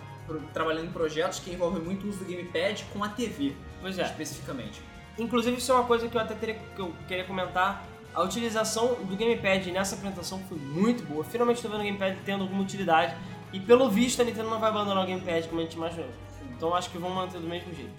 [0.54, 4.02] trabalhando em projetos que envolvem muito o uso do gamepad com a TV, Pois é.
[4.02, 4.80] especificamente.
[5.18, 7.84] Inclusive, isso é uma coisa que eu até teria, que eu queria comentar.
[8.14, 11.22] A utilização do gamepad nessa apresentação foi muito boa.
[11.24, 13.14] Finalmente estou vendo o gamepad tendo alguma utilidade.
[13.52, 16.08] E pelo visto, a Nintendo não vai abandonar o gamepad como a gente imaginou.
[16.56, 17.92] Então acho que vão manter do mesmo jeito.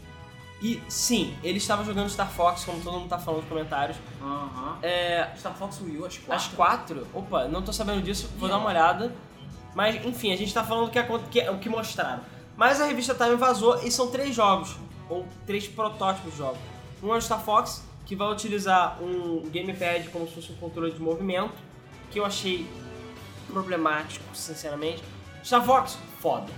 [0.62, 3.98] E sim, ele estava jogando Star Fox, como todo mundo tá falando nos comentários.
[4.82, 6.34] É, Star Fox Wii U, as quatro.
[6.36, 7.08] Às quatro?
[7.14, 8.58] Opa, não tô sabendo disso, vou Não.
[8.58, 9.16] dar uma olhada.
[9.74, 12.22] Mas, enfim, a gente tá falando o que, acon- que, o que mostraram.
[12.58, 14.76] Mas a revista Time vazou e são três jogos,
[15.10, 16.60] ou três protótipos de jogos.
[17.04, 20.92] Um é o Star Fox, que vai utilizar um gamepad como se fosse um controle
[20.92, 21.54] de movimento,
[22.12, 22.68] que eu achei
[23.48, 25.04] problemático, sinceramente.
[25.44, 26.52] Star Fox, foda.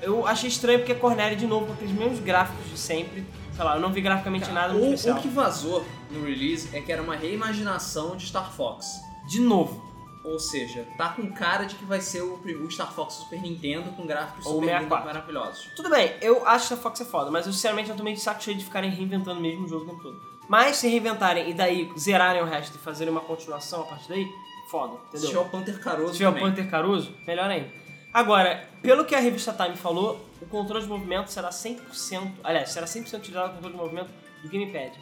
[0.00, 3.24] Eu achei estranho porque a Cornélia, de novo, com aqueles mesmos gráficos de sempre.
[3.54, 5.18] Sei lá, eu não vi graficamente nada muito o, especial.
[5.18, 9.00] o que vazou no release é que era uma reimaginação de Star Fox.
[9.28, 9.93] De novo.
[10.24, 13.90] Ou seja, tá com cara de que vai ser o, o Star Fox Super Nintendo
[13.92, 14.96] com gráficos Ou super 64.
[14.96, 15.70] lindos maravilhosos.
[15.76, 18.16] Tudo bem, eu acho que Star Fox é foda, mas eu sinceramente eu tô meio
[18.16, 20.20] de saco cheio de ficarem reinventando o mesmo jogo o tempo todo.
[20.48, 24.26] Mas se reinventarem e daí zerarem o resto e fazerem uma continuação a partir daí,
[24.70, 25.28] foda, Se entendeu?
[25.28, 26.48] tiver o Panther Caruso Se tiver o também.
[26.50, 27.70] Panther Caruso, melhor ainda.
[28.12, 32.86] Agora, pelo que a revista Time falou, o controle de movimento será 100%, aliás, será
[32.86, 34.10] 100% utilizado o controle de movimento
[34.42, 34.92] do gamepad.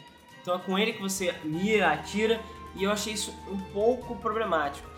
[0.41, 2.41] Então é com ele que você mira, atira,
[2.75, 4.89] e eu achei isso um pouco problemático.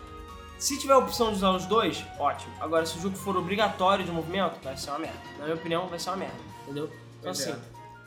[0.58, 2.52] Se tiver a opção de usar os dois, ótimo.
[2.60, 5.18] Agora, se o jogo for obrigatório de movimento, vai ser uma merda.
[5.38, 6.90] Na minha opinião, vai ser uma merda, entendeu?
[7.18, 7.32] Então é.
[7.32, 7.54] assim,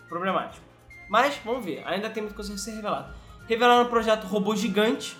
[0.07, 0.65] problemático.
[1.07, 3.13] Mas, vamos ver, ainda tem muita coisa a ser revelada.
[3.47, 5.15] Revelaram o projeto Robô Gigante,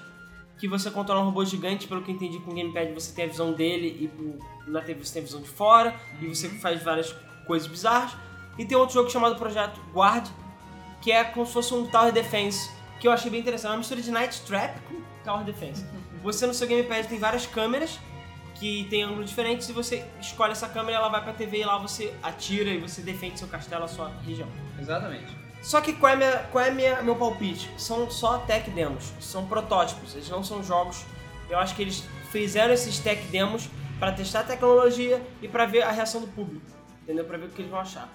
[0.59, 3.25] que você controla um robô gigante, pelo que eu entendi com o gamepad você tem
[3.25, 4.11] a visão dele
[4.67, 7.15] e na TV você tem a visão de fora, e você faz várias
[7.47, 8.11] coisas bizarras.
[8.57, 10.27] E tem outro jogo chamado Projeto Guard,
[11.01, 12.69] que é como se fosse um Tower Defense,
[12.99, 13.67] que eu achei bem interessante.
[13.67, 15.85] É uma mistura de Night Trap com Tower Defense.
[16.21, 17.99] Você no seu gamepad tem várias câmeras
[18.55, 21.77] que tem ângulos diferentes e você escolhe essa câmera, ela vai pra TV e lá
[21.77, 24.49] você atira e você defende seu castelo, a sua região.
[24.77, 25.37] Exatamente.
[25.61, 27.69] Só que qual é, minha, qual é minha, meu palpite?
[27.77, 31.05] São só tech demos, são protótipos, eles não são jogos.
[31.49, 35.81] Eu acho que eles fizeram esses tech demos para testar a tecnologia e para ver
[35.81, 36.65] a reação do público,
[37.03, 37.25] entendeu?
[37.25, 38.09] Para ver o que eles vão achar.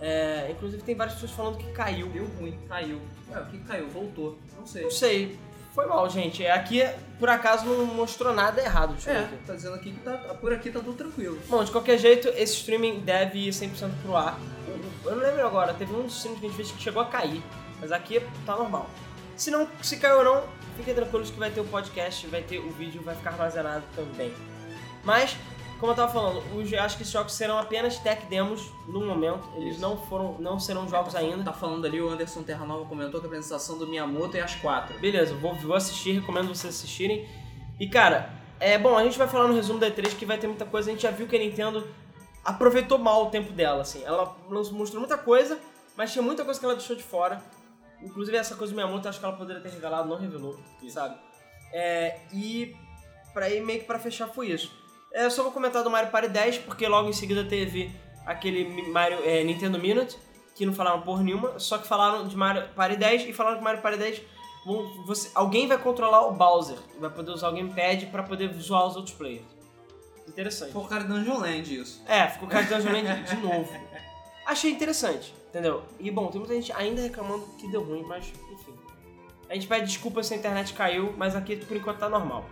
[0.00, 2.08] É, inclusive tem várias pessoas falando que caiu.
[2.08, 3.00] Deu ruim, caiu.
[3.30, 3.88] Ué, o que caiu?
[3.88, 4.38] Voltou.
[4.56, 4.82] Não sei.
[4.82, 5.38] Não sei,
[5.78, 6.44] foi mal, gente.
[6.44, 6.82] Aqui,
[7.20, 8.94] por acaso, não mostrou nada errado.
[8.94, 9.36] Deixa É, aqui.
[9.46, 11.38] tá dizendo aqui que tá, por aqui tá tudo tranquilo.
[11.48, 14.36] Bom, de qualquer jeito, esse streaming deve ir 100% pro ar.
[15.04, 17.06] Eu não lembro agora, teve um dos streams que a gente fez que chegou a
[17.06, 17.40] cair,
[17.80, 18.90] mas aqui tá normal.
[19.36, 20.42] Se não, se caiu ou não,
[20.76, 24.34] fiquem tranquilos que vai ter o podcast, vai ter o vídeo, vai ficar armazenado também.
[25.04, 25.36] Mas,
[25.78, 29.48] como eu tava falando, os, acho que esses jogos serão apenas tech demos no momento,
[29.56, 29.80] eles Isso.
[29.80, 31.44] não foram, não serão jogos ainda.
[31.44, 34.56] Tá falando ali, o Anderson Terra Nova comentou que a apresentação do Miyamoto é às
[34.56, 34.98] quatro.
[34.98, 37.28] Beleza, vou, vou assistir, recomendo vocês assistirem.
[37.78, 40.48] E cara, é bom, a gente vai falar no resumo da E3 que vai ter
[40.48, 41.86] muita coisa, a gente já viu que a Nintendo
[42.44, 44.02] aproveitou mal o tempo dela, assim.
[44.04, 45.58] Ela mostrou muita coisa,
[45.96, 47.40] mas tinha muita coisa que ela deixou de fora.
[48.02, 50.58] Inclusive essa coisa do Miyamoto, acho que ela poderia ter revelado, não revelou,
[50.88, 51.16] sabe?
[51.72, 52.74] É, e
[53.32, 54.87] pra ir meio que pra fechar foi isso.
[55.12, 57.90] É, eu só vou comentar do Mario Party 10, porque logo em seguida teve
[58.26, 60.16] aquele Mario, é, Nintendo Minute,
[60.54, 63.64] que não falaram porra nenhuma, só que falaram de Mario Party 10 e falaram que
[63.64, 64.22] Mario Party 10
[64.66, 68.86] vão- você- alguém vai controlar o Bowser, vai poder usar o gamepad pra poder zoar
[68.86, 69.44] os outros players.
[70.26, 70.76] Interessante.
[70.76, 72.02] O cara de Dungeon Land isso.
[72.06, 73.72] É, ficou cara de Dungeon Land de novo.
[74.44, 75.82] Achei interessante, entendeu?
[75.98, 78.74] E bom, tem muita gente ainda reclamando que deu ruim, mas enfim.
[79.48, 82.44] A gente pede desculpa se a internet caiu, mas aqui por enquanto tá normal.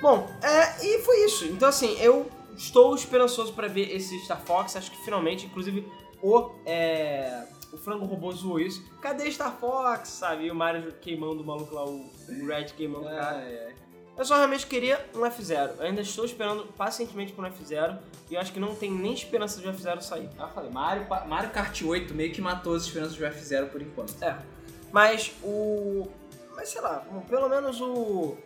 [0.00, 1.46] Bom, é, e foi isso.
[1.46, 5.86] Então assim, eu estou esperançoso pra ver esse Star Fox, acho que finalmente, inclusive
[6.22, 8.84] o, é, o frango robô zoou isso.
[9.00, 10.46] Cadê Star Fox, sabe?
[10.46, 12.10] E o Mario queimando o maluco lá, o,
[12.46, 13.42] Red queimando o cara.
[13.42, 13.74] É, é.
[14.16, 15.74] Eu só realmente queria um F0.
[15.78, 17.98] Eu ainda estou esperando pacientemente por um F0
[18.30, 20.30] e eu acho que não tem nem esperança de um F0 sair.
[20.38, 24.14] Ah, falei, Mario, Mario Kart 8 meio que matou as esperanças do F0 por enquanto.
[24.22, 24.38] É.
[24.90, 26.08] Mas o.
[26.54, 28.38] Mas sei lá, pelo menos o.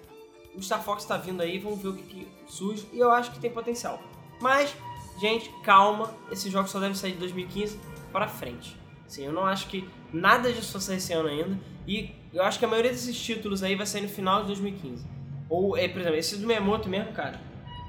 [0.54, 2.86] O Star Fox tá vindo aí, vamos ver o que, que surge.
[2.92, 4.02] E eu acho que tem potencial.
[4.40, 4.74] Mas,
[5.20, 6.12] gente, calma.
[6.30, 7.78] Esses jogos só devem sair de 2015
[8.12, 8.76] pra frente.
[9.06, 11.58] Sim, eu não acho que nada disso vai sair esse ano ainda.
[11.86, 15.04] E eu acho que a maioria desses títulos aí vai sair no final de 2015.
[15.48, 17.40] Ou, é, por exemplo, esse do Miyamoto mesmo, cara.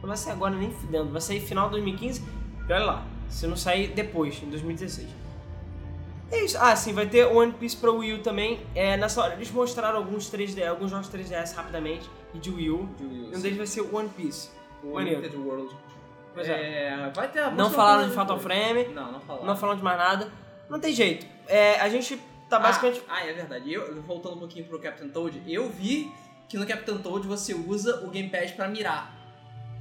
[0.02, 1.12] Não vai sair agora nem fudendo.
[1.12, 2.24] Vai sair final de 2015
[2.68, 3.06] e olha lá.
[3.30, 5.08] Se não sair depois, em 2016.
[6.32, 6.58] É isso.
[6.60, 8.60] Ah, sim, vai ter One Piece pra Wii U também.
[8.74, 12.90] É, nessa hora, eles mostraram alguns 3D, alguns jogos 3DS rapidamente e de Wii U.
[12.98, 14.50] De Wii U, um deles vai ser One Piece.
[14.84, 15.42] O maneiro.
[15.42, 15.76] World.
[16.34, 16.88] Pois é.
[16.88, 19.46] É, vai ter a Não falaram de Fatal Frame, Não, não falaram.
[19.46, 20.32] não falaram de mais nada.
[20.70, 21.26] Não tem jeito.
[21.48, 22.20] É, a gente
[22.50, 23.04] tá basicamente.
[23.08, 23.72] Ah, ah, é verdade.
[23.72, 26.12] Eu, voltando um pouquinho pro Captain Toad, eu vi
[26.48, 29.22] que no Captain Toad você usa o gamepad pra mirar.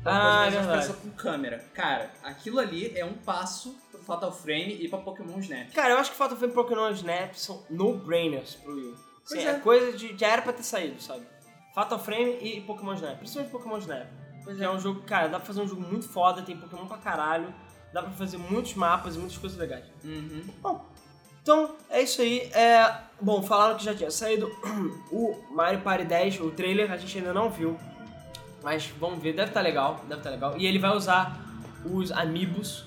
[0.04, 0.92] Ah, é verdade.
[0.94, 1.64] com câmera.
[1.74, 5.72] Cara, aquilo ali é um passo pro Fatal Frame e pra Pokémon Snap.
[5.74, 8.94] Cara, eu acho que Fatal Frame e Pokémon Snap são no-brainers pro Wii.
[9.24, 9.50] Sim, é.
[9.50, 9.54] é.
[9.58, 10.16] coisa de.
[10.16, 11.26] Já era pra ter saído, sabe?
[11.74, 13.18] Fatal Frame e Pokémon Snap.
[13.18, 14.06] Principalmente Pokémon Snap.
[14.44, 16.96] Pois É um jogo, cara, dá pra fazer um jogo muito foda, tem Pokémon pra
[16.98, 17.52] caralho,
[17.92, 19.84] dá pra fazer muitos mapas e muitas coisas legais.
[20.02, 20.44] Uhum.
[20.62, 20.84] Bom,
[21.42, 22.50] então é isso aí.
[22.52, 24.50] É, bom, falaram que já tinha saído
[25.12, 27.78] o Mario Party 10, o trailer, a gente ainda não viu.
[28.62, 30.54] Mas vamos ver, deve estar legal, deve estar legal.
[30.56, 31.38] E ele vai usar
[31.84, 32.84] os Amiibos.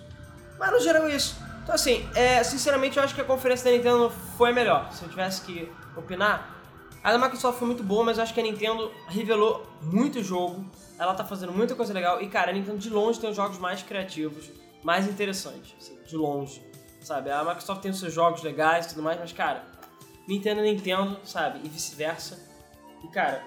[0.60, 1.36] Mas no geral é isso.
[1.64, 4.92] Então assim, é, sinceramente eu acho que a conferência da Nintendo foi a melhor.
[4.92, 6.63] Se eu tivesse que opinar,
[7.04, 10.66] A da Microsoft foi muito boa, mas eu acho que a Nintendo revelou muito jogo.
[10.98, 12.22] Ela tá fazendo muita coisa legal.
[12.22, 14.50] E, cara, a Nintendo de longe tem os jogos mais criativos,
[14.82, 15.76] mais interessantes.
[15.78, 16.64] Assim, de longe.
[17.02, 17.30] Sabe?
[17.30, 19.66] A Microsoft tem os seus jogos legais e tudo mais, mas, cara,
[20.26, 21.60] Nintendo é Nintendo, sabe?
[21.66, 22.40] E vice-versa.
[23.04, 23.44] E, cara,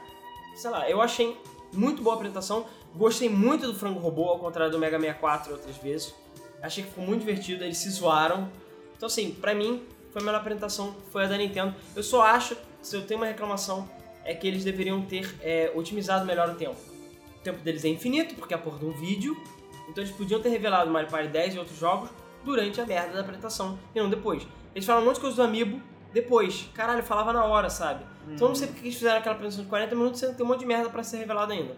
[0.55, 1.41] sei lá, eu achei
[1.73, 2.67] muito boa a apresentação.
[2.95, 6.15] Gostei muito do Frango Robô, ao contrário do Mega 64 outras vezes.
[6.63, 8.51] Achei que ficou muito divertido, eles se zoaram.
[8.95, 9.83] Então, assim, pra mim,
[10.13, 11.75] foi a melhor apresentação, foi a da Nintendo.
[11.95, 13.89] Eu só acho, se eu tenho uma reclamação,
[14.25, 16.77] é que eles deveriam ter é, otimizado melhor o tempo.
[17.37, 19.37] O tempo deles é infinito, porque é a porra de um vídeo.
[19.89, 22.11] Então eles podiam ter revelado Mario Party 10 e outros jogos
[22.45, 24.47] durante a merda da apresentação, e não depois.
[24.73, 25.81] Eles falam um monte de coisa do Amiibo
[26.13, 26.69] depois.
[26.75, 28.05] Caralho, falava na hora, sabe?
[28.29, 30.47] Então eu não sei porque eles fizeram aquela apresentação de 40 minutos sendo que tem
[30.47, 31.77] um monte de merda pra ser revelado ainda.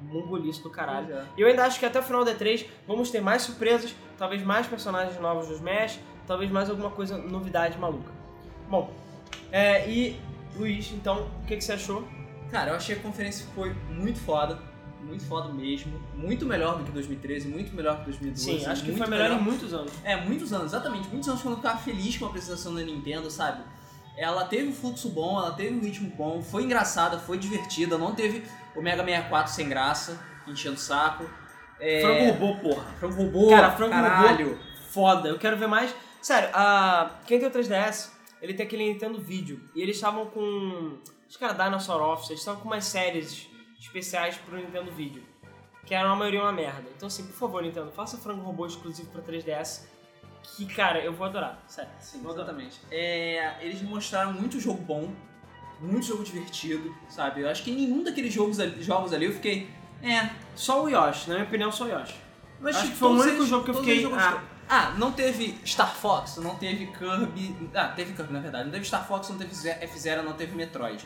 [0.00, 1.14] Mongolice do caralho.
[1.14, 1.24] É.
[1.36, 4.42] E eu ainda acho que até o final da E3 vamos ter mais surpresas, talvez
[4.42, 8.10] mais personagens novos do Smash, talvez mais alguma coisa, novidade maluca.
[8.68, 8.90] Bom,
[9.52, 10.20] é, e
[10.56, 12.06] Luiz, então, o que, que você achou?
[12.50, 14.58] Cara, eu achei a conferência foi muito foda.
[15.02, 16.00] Muito foda mesmo.
[16.14, 18.60] Muito melhor do que 2013, muito melhor que 2012.
[18.60, 19.92] Sim, acho que foi melhor, em muitos anos.
[20.04, 21.08] É, muitos anos, exatamente.
[21.08, 23.62] Muitos anos quando eu ficava feliz com a apresentação da Nintendo, sabe?
[24.16, 28.14] Ela teve um fluxo bom, ela teve um ritmo bom, foi engraçada, foi divertida, não
[28.14, 28.44] teve
[28.76, 31.24] o Mega 64 sem graça, enchendo o saco.
[31.78, 32.02] É...
[32.02, 32.84] Frango robô, porra.
[32.98, 34.48] Frango robô, Cara, frango caralho.
[34.50, 35.28] robô, foda.
[35.28, 35.94] Eu quero ver mais.
[36.20, 37.12] Sério, a...
[37.26, 38.10] quem tem o 3DS,
[38.42, 39.60] ele tem aquele Nintendo Video.
[39.74, 40.98] E eles estavam com.
[41.28, 45.22] Acho que era Dinosaur Office, eles estavam com umas séries especiais pro Nintendo Video.
[45.86, 46.88] Que eram a maioria uma merda.
[46.96, 49.86] Então, assim, por favor, Nintendo, faça frango robô exclusivo pra 3DS.
[50.56, 51.62] Que, cara, eu vou adorar.
[51.66, 51.90] Sério.
[52.00, 52.80] Sim, exatamente.
[52.90, 55.12] É, eles mostraram muito jogo bom,
[55.80, 57.40] muito jogo divertido, sabe?
[57.42, 59.68] Eu acho que em nenhum daqueles jogos ali, jogos ali eu fiquei.
[60.02, 62.14] É, Só o Yoshi, na minha opinião, só o Yoshi.
[62.60, 64.06] Mas acho tipo, que foi o único eles- jogo que eu fiquei.
[64.14, 64.42] Ah.
[64.72, 67.70] Ah, não teve Star Fox, não teve Kirby.
[67.74, 68.64] Ah, teve Kirby na verdade.
[68.66, 71.04] Não teve Star Fox, não teve Ze- F-Zero, não teve Metroid.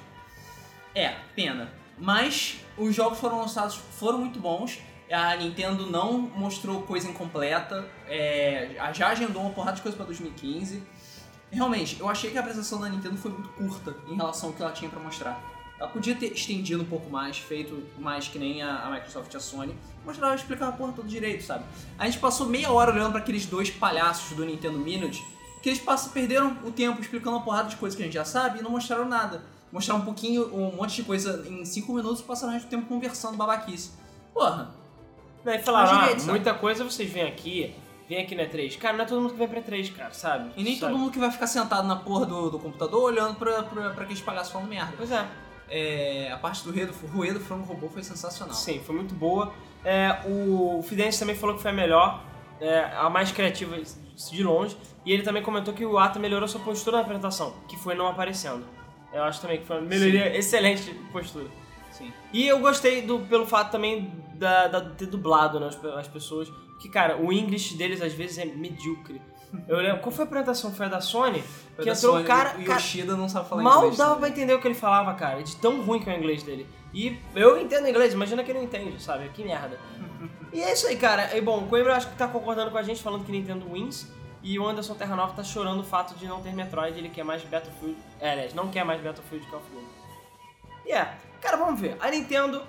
[0.95, 1.73] É, pena.
[1.99, 4.79] Mas os jogos foram lançados, foram muito bons.
[5.11, 7.89] A Nintendo não mostrou coisa incompleta.
[8.07, 10.83] É, já agendou uma porrada de coisa pra 2015.
[11.51, 14.63] Realmente, eu achei que a apresentação da Nintendo foi muito curta em relação ao que
[14.63, 15.41] ela tinha pra mostrar.
[15.79, 19.37] Ela podia ter estendido um pouco mais, feito mais que nem a, a Microsoft e
[19.37, 21.65] a Sony, mostrar, explicar a porra toda direito, sabe?
[21.99, 25.25] A gente passou meia hora olhando pra aqueles dois palhaços do Nintendo Minute,
[25.63, 28.25] que eles passam, perderam o tempo explicando uma porrada de coisas que a gente já
[28.25, 29.43] sabe e não mostraram nada.
[29.73, 32.71] Mostraram um pouquinho, um monte de coisa em cinco minutos e passaram o resto do
[32.71, 33.91] tempo conversando babaquice.
[34.33, 34.73] Porra,
[35.45, 37.75] Daí falaram, ah, direito, muita coisa vocês vêm aqui,
[38.09, 38.79] vem aqui na E3.
[38.79, 40.51] Cara, não é todo mundo que vem pra E3, cara, sabe?
[40.57, 40.93] e nem Sabe?
[40.93, 44.05] todo mundo que vai ficar sentado na porra do, do computador olhando pra, pra, pra
[44.05, 44.95] aqueles palhaços falando merda.
[44.97, 45.27] Pois é.
[45.77, 48.55] É, a parte do Ruedo, Ruedo Frango Robô foi sensacional.
[48.55, 49.53] Sim, foi muito boa.
[49.85, 52.23] É, o Fidense também falou que foi a melhor,
[52.61, 54.77] é, a mais criativa de longe.
[55.05, 58.07] E ele também comentou que o Ata melhorou sua postura na apresentação, que foi não
[58.07, 58.65] aparecendo.
[59.13, 61.47] Eu acho também que foi uma melhoria excelente de postura.
[61.91, 62.13] Sim.
[62.33, 66.07] E eu gostei do, pelo fato também da, da- de ter dublado né, as, as
[66.09, 66.49] pessoas.
[66.81, 69.21] Que, cara, o English deles às vezes é medíocre.
[69.69, 70.73] Eu lembro, qual foi a apresentação?
[70.73, 71.43] Foi a da Sony?
[71.43, 72.57] Foi que da entrou Sony, um cara.
[72.59, 73.97] o Yoshida não sabe falar mal inglês.
[73.97, 75.43] dava pra entender o que ele falava, cara.
[75.43, 76.67] De tão ruim que é o inglês dele.
[76.93, 79.29] E eu entendo inglês, imagina que ele não entende, sabe?
[79.31, 79.79] Que merda.
[80.53, 81.37] e é isso aí, cara.
[81.37, 84.07] E bom, o Coimbra acho que tá concordando com a gente, falando que Nintendo wins.
[84.43, 87.25] E o Anderson Terra Nova tá chorando o fato de não ter Metroid, ele quer
[87.25, 87.97] mais Battlefield.
[88.21, 89.89] É, aliás, não quer mais Battlefield que é o filme.
[90.85, 91.97] E é, cara, vamos ver.
[91.99, 92.63] A Nintendo,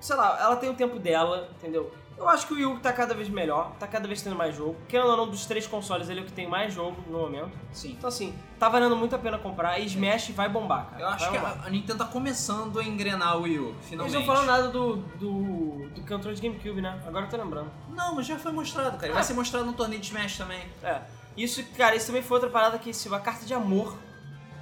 [0.00, 1.92] sei lá, ela tem o tempo dela, entendeu?
[2.16, 4.54] Eu acho que o Wii U tá cada vez melhor, tá cada vez tendo mais
[4.54, 4.76] jogo.
[4.88, 7.50] Querendo ou não, dos três consoles, ele é o que tem mais jogo no momento.
[7.72, 7.92] Sim.
[7.98, 11.02] Então, assim, tá valendo muito a pena comprar e Smash vai bombar, cara.
[11.02, 11.66] Eu acho vai que bombar.
[11.66, 14.14] a, Nintendo tá começando a engrenar o Wii U, Eles finalmente.
[14.14, 17.00] não falam nada do, do, do controle de GameCube, né?
[17.06, 17.70] Agora eu tô lembrando.
[17.90, 19.12] Não, mas já foi mostrado, cara.
[19.12, 19.14] Ah.
[19.14, 20.62] Vai ser mostrado no torneio de Smash também.
[20.82, 21.00] É.
[21.36, 23.96] Isso, cara, isso também foi outra parada que se uma carta de amor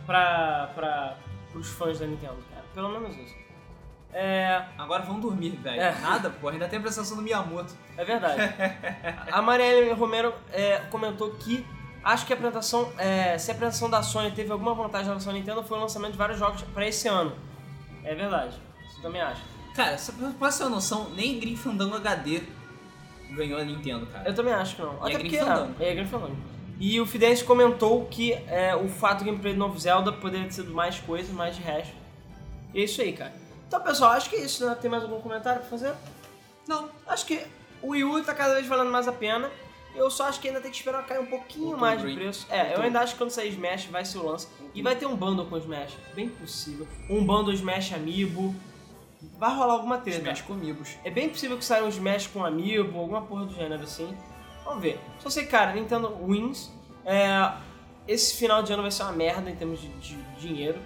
[0.07, 1.17] pra, pra,
[1.53, 2.65] pros fãs da Nintendo, cara.
[2.75, 3.35] Pelo menos isso.
[4.13, 5.81] É, Agora vamos dormir, velho.
[5.81, 5.95] É.
[6.01, 6.49] Nada, pô.
[6.49, 7.75] Ainda tem a apresentação do Miyamoto.
[7.97, 8.43] é verdade.
[9.31, 11.65] a Marielle Romero é, comentou que
[12.03, 15.33] acho que a apresentação, é, se a apresentação da Sony teve alguma vantagem em relação
[15.33, 17.33] à Nintendo, foi o lançamento de vários jogos pra esse ano.
[18.03, 18.57] É verdade.
[18.89, 19.43] Isso também acho.
[19.75, 22.43] Cara, pra você ter uma noção, nem Grim Fandango HD
[23.31, 24.29] ganhou a Nintendo, cara.
[24.29, 24.95] Eu também acho que não.
[24.95, 25.75] E Até é Grim porque Fandango.
[25.79, 26.37] é, é Grim.
[26.81, 30.55] E o Fidense comentou que é, o fato do gameplay do novo Zelda poderia ter
[30.55, 31.95] sido mais coisa, mais de resto.
[32.73, 33.33] E é isso aí, cara.
[33.71, 34.75] Então, pessoal, acho que é isso, né?
[34.75, 35.95] Tem mais algum comentário pra fazer?
[36.67, 36.91] Não.
[37.07, 37.41] Acho que
[37.81, 39.49] o Wii U tá cada vez valendo mais a pena.
[39.95, 42.49] Eu só acho que ainda tem que esperar cair um pouquinho mais de preço.
[42.51, 44.49] É, eu ainda acho que quando sair Smash vai ser o lance.
[44.75, 45.97] E vai ter um bundle com Smash.
[46.17, 46.89] Bem possível.
[47.09, 48.57] Um bundle Smash Amiibo.
[49.39, 50.19] Vai rolar alguma treta.
[50.19, 50.99] Smash com amigos.
[51.05, 54.19] É bem possível que saia um Smash com Amiibo, alguma porra do gênero assim.
[54.65, 54.99] Vamos ver.
[55.21, 56.73] Só sei, cara, Nintendo wins.
[57.05, 57.53] É,
[58.09, 60.81] esse final de ano vai ser uma merda em termos de, de dinheiro.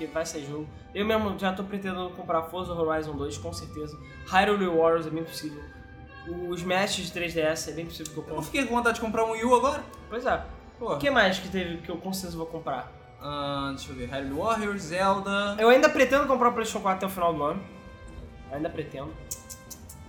[0.00, 0.66] Porque vai sair jogo.
[0.94, 3.98] Eu mesmo já tô pretendendo comprar Forza Horizon 2, com certeza.
[4.26, 5.62] Hyrule Warriors é bem possível.
[6.48, 8.44] Os Smash de 3DS é bem possível que eu Eu compre.
[8.46, 9.84] fiquei com vontade de comprar um Wii U agora.
[10.08, 10.42] Pois é.
[10.78, 10.94] Pô.
[10.94, 12.90] O que mais que teve que eu com certeza vou comprar?
[13.20, 14.06] Ah, deixa eu ver.
[14.06, 15.56] Hyrule Warriors, Zelda.
[15.58, 17.62] Eu ainda pretendo comprar o PlayStation 4 até o final do ano.
[18.52, 19.12] Ainda pretendo.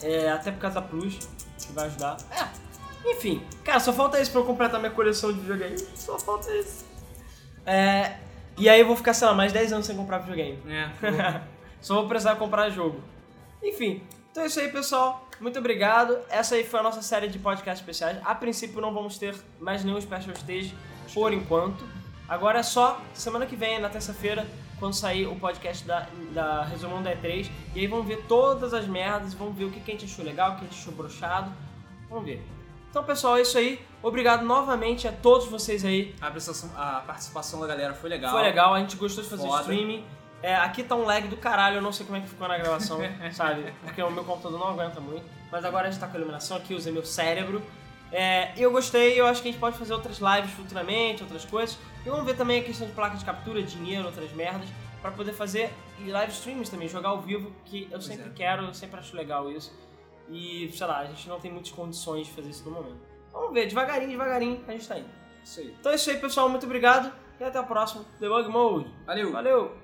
[0.02, 1.18] É, até por causa da Plus,
[1.60, 2.18] que vai ajudar.
[2.32, 2.48] É.
[3.10, 5.88] Enfim, cara, só falta isso pra eu completar minha coleção de videogames.
[5.96, 6.86] Só falta isso.
[7.66, 8.18] É,
[8.58, 10.60] e aí eu vou ficar, sei lá, mais 10 anos sem comprar videogame.
[10.68, 11.42] É.
[11.82, 13.02] Só vou precisar comprar jogo.
[13.64, 15.28] Enfim, então é isso aí, pessoal.
[15.40, 16.18] Muito obrigado.
[16.30, 18.20] Essa aí foi a nossa série de podcasts especiais.
[18.24, 20.76] A princípio não vamos ter mais nenhum special stage
[21.14, 21.84] por enquanto.
[22.30, 24.48] Agora é só semana que vem, na terça-feira,
[24.80, 27.50] quando sair o podcast da, da Resumão da E3.
[27.76, 30.24] E aí vamos ver todas as merdas, vamos ver o que que a gente achou
[30.24, 31.52] legal, o que a gente achou brochado.
[32.08, 32.42] Vamos ver.
[32.92, 33.80] Então, pessoal, é isso aí.
[34.04, 36.14] Obrigado novamente a todos vocês aí
[36.76, 38.32] A, a participação da galera foi legal.
[38.32, 39.62] foi legal, a gente gostou de fazer Foda.
[39.62, 40.04] streaming.
[40.44, 42.58] É, aqui tá um lag do caralho, eu não sei como é que ficou na
[42.58, 43.00] gravação,
[43.32, 43.74] sabe?
[43.84, 45.24] Porque o meu computador não aguenta muito.
[45.50, 47.62] Mas agora a gente tá com a iluminação aqui, usei meu cérebro.
[48.12, 51.78] É, eu gostei, eu acho que a gente pode fazer outras lives futuramente, outras coisas.
[52.06, 54.68] E vamos ver também a questão de placa de captura, dinheiro, outras merdas,
[55.02, 58.34] pra poder fazer e live streams também, jogar ao vivo, que eu sempre é.
[58.36, 59.72] quero, eu sempre acho legal isso.
[60.32, 63.00] E, sei lá, a gente não tem muitas condições de fazer isso no momento.
[63.32, 65.10] Vamos ver, devagarinho, devagarinho, a gente tá indo.
[65.44, 65.76] Isso aí.
[65.80, 68.90] Então é isso aí, pessoal, muito obrigado e até a próxima Debug Mode.
[69.06, 69.32] Valeu.
[69.32, 69.81] Valeu!